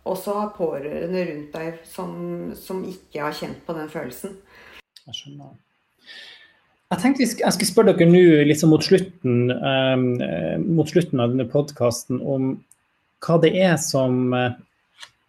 også 0.08 0.38
har 0.38 0.54
pårørende 0.56 1.26
rundt 1.28 1.58
deg 1.58 1.84
som, 1.88 2.16
som 2.56 2.80
ikke 2.88 3.20
har 3.20 3.36
kjent 3.36 3.60
på 3.66 3.76
den 3.76 3.92
følelsen. 3.92 4.38
Jeg 5.04 5.20
skjønner. 5.20 5.52
Jeg 6.92 7.00
tenkte 7.00 7.24
jeg 7.24 7.54
skulle 7.56 7.70
spørre 7.70 7.94
dere 7.96 8.10
nå 8.10 8.44
liksom 8.48 8.70
mot, 8.74 8.84
slutten, 8.84 9.48
eh, 9.54 10.58
mot 10.60 10.90
slutten 10.90 11.22
av 11.22 11.32
denne 11.32 11.48
podkasten 11.50 12.20
om 12.20 12.54
hva 13.24 13.38
det 13.40 13.54
er 13.56 13.78
som 13.80 14.34
uh, 14.36 14.52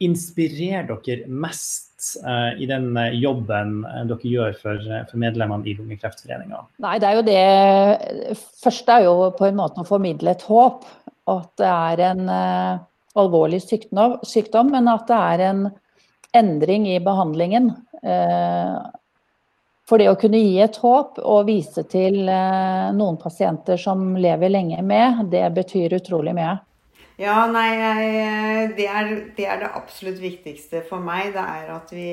inspirerer 0.03 0.89
dere 1.05 1.29
mest 1.31 2.17
eh, 2.19 2.57
i 2.61 2.67
den 2.67 2.89
jobben 3.15 3.77
dere 4.09 4.31
gjør 4.31 4.57
for, 4.59 4.81
for 5.09 5.21
medlemmene 5.21 5.67
i 5.69 5.75
Lungekreftforeninga? 5.77 6.65
Nei, 6.83 6.97
det 6.99 7.09
er 7.09 7.15
jo 7.15 7.23
det 7.29 8.39
første 8.59 8.97
er 8.97 9.07
jo 9.07 9.15
på 9.37 9.47
en 9.47 9.57
måte 9.59 9.81
å 9.81 9.87
formidle 9.87 10.35
et 10.35 10.43
håp. 10.49 10.83
At 11.31 11.55
det 11.57 11.71
er 11.71 12.03
en 12.11 12.27
eh, 12.29 12.83
alvorlig 13.17 13.63
sykdom, 13.63 14.19
sykdom, 14.27 14.73
men 14.75 14.91
at 14.91 15.07
det 15.09 15.21
er 15.31 15.45
en 15.47 15.65
endring 16.35 16.89
i 16.91 16.99
behandlingen. 16.99 17.71
Uh, 18.03 18.83
for 19.85 20.01
det 20.01 20.09
å 20.09 20.17
kunne 20.19 20.41
gi 20.41 20.57
et 20.63 20.77
håp 20.81 21.19
og 21.21 21.47
vise 21.49 21.85
til 21.89 22.23
eh, 22.25 22.91
noen 22.97 23.19
pasienter 23.21 23.77
som 23.81 24.15
lever 24.17 24.53
lenge 24.53 24.81
med, 24.81 25.25
det 25.31 25.45
betyr 25.55 25.99
utrolig 25.99 26.33
mye. 26.37 26.57
Ja, 27.21 27.45
nei, 27.47 27.69
det 28.75 28.89
er, 28.91 29.11
det 29.37 29.45
er 29.47 29.61
det 29.61 29.71
absolutt 29.77 30.17
viktigste 30.19 30.81
for 30.83 30.99
meg. 30.99 31.31
Det 31.31 31.43
er 31.43 31.69
at 31.71 31.93
vi, 31.95 32.09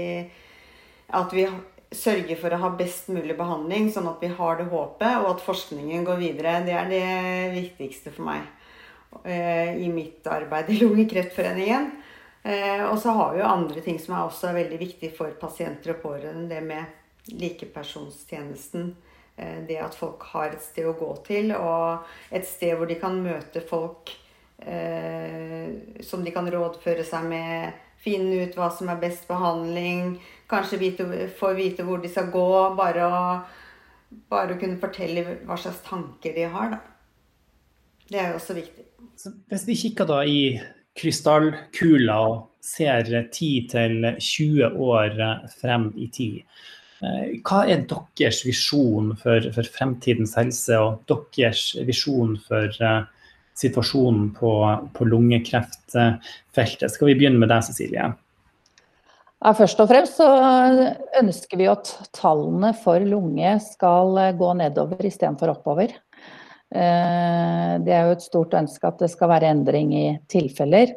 at 1.10 1.34
vi 1.34 1.46
sørger 1.92 2.38
for 2.40 2.54
å 2.54 2.60
ha 2.62 2.70
best 2.76 3.10
mulig 3.12 3.36
behandling, 3.38 3.90
sånn 3.92 4.08
at 4.10 4.22
vi 4.22 4.30
har 4.32 4.58
det 4.58 4.68
håpet, 4.72 5.18
og 5.20 5.28
at 5.34 5.44
forskningen 5.44 6.06
går 6.06 6.20
videre. 6.20 6.60
Det 6.66 6.76
er 6.76 6.90
det 6.90 7.04
viktigste 7.56 8.12
for 8.14 8.28
meg 8.30 8.46
eh, 9.24 9.76
i 9.82 9.90
mitt 9.92 10.26
arbeid 10.30 10.72
i 10.72 10.80
Lungekreftforeningen. 10.80 11.90
Eh, 12.42 12.82
og 12.88 12.96
så 13.02 13.14
har 13.18 13.34
vi 13.34 13.42
jo 13.42 13.50
andre 13.50 13.84
ting 13.84 14.00
som 14.02 14.16
er 14.16 14.26
også 14.26 14.54
veldig 14.56 14.80
viktig 14.80 15.12
for 15.16 15.34
pasienter 15.40 15.94
og 15.94 16.02
pårørende. 16.02 16.48
Det 16.50 16.62
med 16.66 17.01
likepersonstjenesten. 17.30 18.94
Eh, 19.36 19.62
det 19.68 19.78
at 19.80 19.96
folk 19.96 20.24
har 20.32 20.52
et 20.52 20.64
sted 20.64 20.88
å 20.88 20.96
gå 20.98 21.12
til, 21.26 21.54
og 21.56 22.04
et 22.34 22.46
sted 22.48 22.76
hvor 22.76 22.90
de 22.90 22.98
kan 23.00 23.16
møte 23.24 23.62
folk 23.64 24.12
eh, 24.58 25.72
som 26.04 26.24
de 26.24 26.34
kan 26.34 26.48
rådføre 26.52 27.06
seg 27.06 27.28
med. 27.30 27.80
Finne 28.02 28.42
ut 28.42 28.56
hva 28.58 28.68
som 28.74 28.90
er 28.90 29.00
best 29.02 29.28
behandling. 29.30 30.16
Kanskje 30.50 30.80
vite, 30.80 31.08
få 31.38 31.52
vite 31.56 31.86
hvor 31.86 32.02
de 32.02 32.10
skal 32.10 32.32
gå. 32.34 32.48
Bare 32.78 33.06
å, 33.06 33.20
bare 34.32 34.56
å 34.56 34.60
kunne 34.60 34.80
fortelle 34.82 35.38
hva 35.46 35.56
slags 35.60 35.84
tanker 35.86 36.34
de 36.36 36.48
har. 36.50 36.74
Da. 36.74 36.80
Det 38.10 38.20
er 38.20 38.32
jo 38.32 38.40
også 38.40 38.58
viktig. 38.58 38.88
Så 39.16 39.30
hvis 39.48 39.68
vi 39.68 39.78
kikker 39.84 40.08
da 40.10 40.18
i 40.26 40.40
krystallkula 40.98 42.18
og 42.26 42.40
ser 42.62 43.06
10-20 43.32 44.76
år 44.82 45.14
frem 45.54 45.88
i 45.96 46.10
tid, 46.12 46.42
hva 47.02 47.64
er 47.66 47.84
deres 47.88 48.42
visjon 48.46 49.12
for, 49.18 49.48
for, 49.54 49.70
fremtidens 49.74 50.36
helse, 50.38 50.78
og 50.78 51.02
deres 51.34 51.72
visjon 51.86 52.36
for 52.46 52.70
uh, 52.82 53.08
situasjonen 53.58 54.30
på, 54.36 54.52
på 54.94 55.08
lungekreftfeltet? 55.10 56.92
Skal 56.94 57.10
vi 57.10 57.16
begynne 57.18 57.42
med 57.42 57.50
deg, 57.50 57.66
Cecilie? 57.66 58.12
Ja, 59.42 59.50
først 59.58 59.80
og 59.82 59.90
fremst 59.90 60.20
så 60.20 60.28
ønsker 61.18 61.58
vi 61.58 61.66
at 61.66 61.90
tallene 62.14 62.70
for 62.78 63.02
lunge 63.02 63.56
skal 63.64 64.14
gå 64.38 64.52
nedover 64.60 65.02
istedenfor 65.08 65.56
oppover. 65.56 65.96
Eh, 66.72 67.72
det 67.84 67.92
er 67.92 68.06
jo 68.06 68.14
et 68.16 68.24
stort 68.24 68.54
ønske 68.56 68.88
at 68.88 69.02
det 69.02 69.10
skal 69.12 69.32
være 69.34 69.50
endring 69.52 69.92
i 69.96 70.06
tilfeller. 70.30 70.94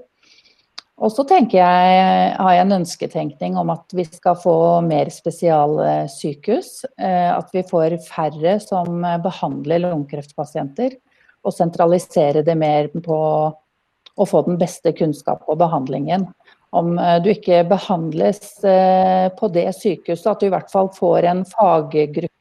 Og 0.95 1.11
så 1.11 1.25
tenker 1.27 1.59
jeg, 1.59 2.35
har 2.39 2.53
jeg 2.55 2.63
en 2.63 2.77
ønsketenkning 2.77 3.57
om 3.59 3.73
at 3.73 3.91
vi 3.97 4.05
skal 4.07 4.37
få 4.39 4.55
mer 4.85 5.11
spesialsykehus. 5.11 6.69
Eh, 6.95 7.31
at 7.33 7.51
vi 7.51 7.65
får 7.67 7.97
færre 8.05 8.55
som 8.63 9.03
behandler 9.23 9.83
lungekreftpasienter. 9.83 10.95
Og 11.45 11.53
sentralisere 11.53 12.45
det 12.47 12.55
mer 12.57 12.87
på 12.95 13.19
å 14.15 14.27
få 14.29 14.45
den 14.47 14.55
beste 14.61 14.95
kunnskap 14.95 15.43
og 15.51 15.59
behandlingen. 15.59 16.29
Om 16.75 16.95
eh, 16.99 17.17
du 17.23 17.29
ikke 17.33 17.65
behandles 17.67 18.63
eh, 18.63 19.27
på 19.35 19.51
det 19.51 19.67
sykehuset, 19.75 20.31
at 20.31 20.39
du 20.39 20.47
i 20.47 20.53
hvert 20.55 20.71
fall 20.71 20.91
får 20.95 21.27
en 21.31 21.43
faggruppe 21.49 22.31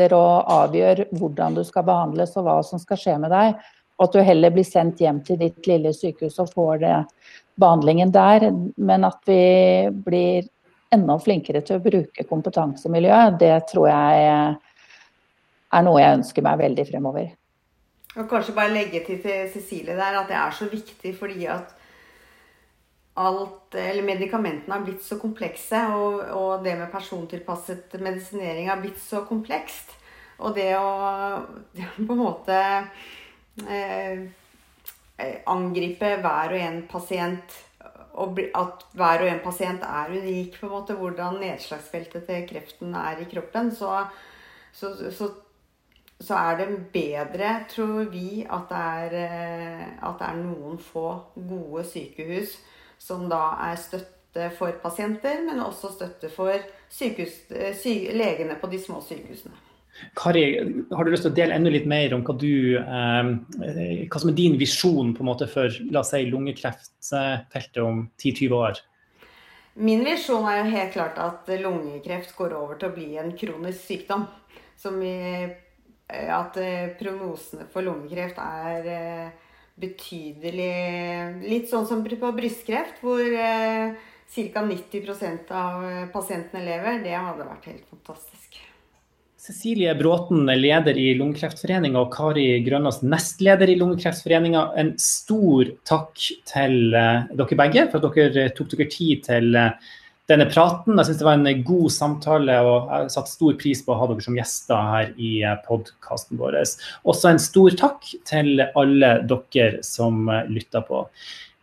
og 0.00 0.52
avgjør 0.54 1.02
hvordan 1.18 1.56
du 1.58 1.64
skal 1.66 1.84
behandles 1.84 2.36
og 2.38 2.46
hva 2.46 2.60
som 2.64 2.80
skal 2.80 3.00
skje 3.00 3.16
med 3.20 3.32
deg. 3.34 3.56
Og 4.00 4.06
at 4.08 4.16
du 4.16 4.22
heller 4.24 4.52
blir 4.54 4.64
sendt 4.64 5.02
hjem 5.04 5.20
til 5.26 5.36
ditt 5.42 5.66
lille 5.68 5.92
sykehus 5.92 6.38
og 6.40 6.54
får 6.54 6.80
det 6.80 6.94
behandlingen 7.60 8.12
der, 8.14 8.48
men 8.80 9.04
at 9.04 9.20
vi 9.28 9.42
blir 9.92 10.48
enda 10.90 11.18
flinkere 11.20 11.60
til 11.62 11.76
å 11.76 11.84
bruke 11.84 12.24
kompetansemiljøet, 12.26 13.36
det 13.42 13.52
tror 13.70 13.90
jeg 13.90 14.30
er 15.70 15.84
noe 15.86 16.00
jeg 16.00 16.16
ønsker 16.18 16.46
meg 16.46 16.62
veldig 16.64 16.86
fremover. 16.88 17.28
Og 18.16 18.24
kanskje 18.30 18.56
bare 18.56 18.72
legge 18.74 19.04
til 19.04 19.20
til 19.22 19.44
Cecilie 19.52 19.94
der 19.94 20.18
at 20.18 20.32
det 20.32 20.38
er 20.40 20.56
så 20.56 20.66
viktig 20.70 21.12
fordi 21.18 21.44
at 21.46 21.76
alt, 23.20 23.74
eller 23.74 24.06
medikamentene 24.06 24.74
har 24.74 24.82
blitt 24.86 25.04
så 25.04 25.18
komplekse, 25.20 25.78
og, 25.92 26.24
og 26.34 26.64
det 26.64 26.76
med 26.78 26.90
persontilpasset 26.90 27.98
medisinering 28.00 28.70
har 28.70 28.80
blitt 28.80 29.00
så 29.02 29.26
komplekst. 29.28 29.92
Og 30.40 30.54
det 30.56 30.70
å, 30.78 30.90
det 31.76 31.84
å 31.84 32.06
på 32.06 32.16
en 32.16 32.22
måte 32.22 32.60
angripe 35.50 36.14
hver 36.22 36.54
og 36.54 36.60
en 36.60 36.78
pasient 36.88 37.58
Og 38.20 38.38
at 38.42 38.82
hver 38.98 39.22
og 39.22 39.28
en 39.30 39.42
pasient 39.44 39.84
er 39.86 40.10
unik, 40.10 40.56
på 40.58 40.66
en 40.66 40.72
måte, 40.72 40.96
hvordan 40.98 41.38
nedslagsfeltet 41.40 42.26
til 42.26 42.48
kreften 42.48 42.94
er 42.98 43.22
i 43.22 43.28
kroppen, 43.30 43.70
så, 43.74 44.06
så, 44.72 44.90
så, 45.14 45.28
så 46.20 46.34
er 46.34 46.58
det 46.58 46.66
bedre, 46.92 47.52
tror 47.70 48.10
vi, 48.10 48.42
at 48.42 48.66
det, 48.68 48.82
er, 49.04 49.14
eh, 49.20 49.86
at 50.02 50.18
det 50.18 50.26
er 50.26 50.42
noen 50.42 50.82
få 50.82 51.06
gode 51.36 51.86
sykehus 51.86 52.58
som 53.00 53.28
da 53.30 53.40
er 53.70 53.80
støtte 53.80 54.50
for 54.58 54.76
pasienter, 54.82 55.40
men 55.46 55.62
også 55.64 55.94
støtte 55.94 56.28
for 56.34 56.52
sykehus, 56.92 57.40
eh, 57.54 57.72
sy, 57.76 58.10
legene 58.12 58.58
på 58.60 58.68
de 58.70 58.82
små 58.82 59.00
sykehusene. 59.06 59.69
Kari, 60.16 60.44
har 60.90 61.04
du 61.04 61.10
lyst 61.12 61.26
til 61.26 61.32
å 61.32 61.36
dele 61.36 61.56
enda 61.56 61.72
litt 61.72 61.88
mer 61.90 62.14
om 62.16 62.22
hva, 62.24 62.34
du, 62.40 62.76
eh, 62.80 64.04
hva 64.06 64.20
som 64.22 64.30
er 64.32 64.38
din 64.38 64.56
visjon 64.60 65.12
måte 65.26 65.48
for 65.50 65.74
la 65.90 66.04
oss 66.04 66.14
si, 66.14 66.22
lungekreftfeltet 66.30 67.82
om 67.84 68.06
10-20 68.18 68.56
år? 68.56 68.80
Min 69.80 70.02
visjon 70.04 70.44
er 70.50 70.60
jo 70.60 70.72
helt 70.74 70.92
klart 70.92 71.18
at 71.22 71.50
lungekreft 71.60 72.34
går 72.36 72.56
over 72.58 72.78
til 72.80 72.90
å 72.90 72.96
bli 72.96 73.10
en 73.20 73.30
kronisk 73.38 73.86
sykdom. 73.86 74.26
Vi, 74.82 75.12
eh, 76.10 76.28
at 76.34 76.56
eh, 76.60 76.90
prognosene 76.98 77.68
for 77.70 77.86
lungekreft 77.86 78.40
er 78.42 78.90
eh, 78.90 79.48
betydelig 79.80 81.46
Litt 81.46 81.70
sånn 81.70 81.86
som 81.88 82.02
på 82.04 82.32
brystkreft, 82.36 83.00
hvor 83.00 83.24
ca. 83.24 84.64
90% 84.66 85.54
av 85.56 85.86
pasientene 86.12 86.66
lever. 86.66 87.00
Det 87.06 87.16
hadde 87.16 87.48
vært 87.48 87.70
helt 87.70 87.86
fantastisk. 87.88 88.29
Cecilie 89.40 89.94
Bråten, 89.96 90.44
leder 90.44 90.98
i 91.00 91.14
Lungekreftforeninga, 91.16 92.02
og 92.02 92.10
Kari 92.12 92.58
Grønås, 92.60 92.98
nestleder 93.00 93.70
i 93.72 93.76
Lungekreftforeninga. 93.80 94.66
En 94.76 94.90
stor 95.00 95.70
takk 95.88 96.20
til 96.50 96.92
uh, 96.92 97.24
dere 97.38 97.58
begge 97.62 97.86
for 97.88 98.04
at 98.04 98.18
dere 98.18 98.50
tok 98.52 98.74
dere 98.74 98.88
tid 98.92 99.24
til 99.24 99.56
uh, 99.56 99.72
denne 100.28 100.44
praten. 100.52 101.00
Jeg 101.00 101.08
syns 101.08 101.22
det 101.22 101.28
var 101.30 101.40
en 101.40 101.64
god 101.70 101.88
samtale, 101.96 102.58
og 102.60 102.74
jeg 102.76 102.92
har 102.92 103.10
satt 103.16 103.32
stor 103.32 103.56
pris 103.64 103.80
på 103.86 103.96
å 103.96 103.98
ha 104.02 104.10
dere 104.12 104.26
som 104.28 104.36
gjester 104.36 104.92
her 104.92 105.16
i 105.16 105.32
eh, 105.40 105.56
podkasten 105.64 106.38
vår. 106.38 106.60
Også 107.08 107.32
en 107.32 107.40
stor 107.42 107.80
takk 107.80 108.12
til 108.28 108.60
alle 108.68 109.14
dere 109.32 109.80
som 109.86 110.28
lytter 110.52 110.84
på. 110.86 111.06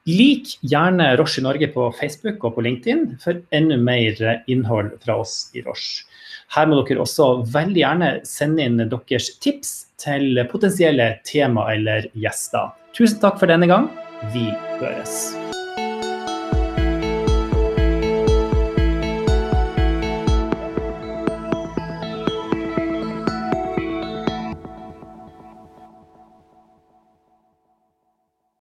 Lik 0.10 0.58
gjerne 0.66 1.14
Roche 1.20 1.44
i 1.44 1.46
Norge 1.46 1.70
på 1.78 1.92
Facebook 2.02 2.42
og 2.42 2.58
på 2.58 2.66
LinkedIn 2.66 3.20
for 3.22 3.40
enda 3.56 3.78
mer 3.78 4.20
innhold 4.50 4.98
fra 5.06 5.22
oss 5.22 5.44
i 5.54 5.62
Roche. 5.62 6.08
Her 6.56 6.70
må 6.70 6.80
dere 6.88 7.04
også 7.04 7.28
veldig 7.52 7.82
gjerne 7.82 8.12
sende 8.28 8.68
inn 8.68 8.80
deres 8.88 9.34
tips 9.44 9.74
til 10.00 10.40
potensielle 10.52 11.18
tema 11.28 11.68
eller 11.74 12.08
gjester. 12.16 12.72
Tusen 12.98 13.20
takk 13.24 13.42
for 13.42 13.52
denne 13.52 13.68
gang. 13.70 13.92
Vi 14.34 14.48
høres. 14.80 15.47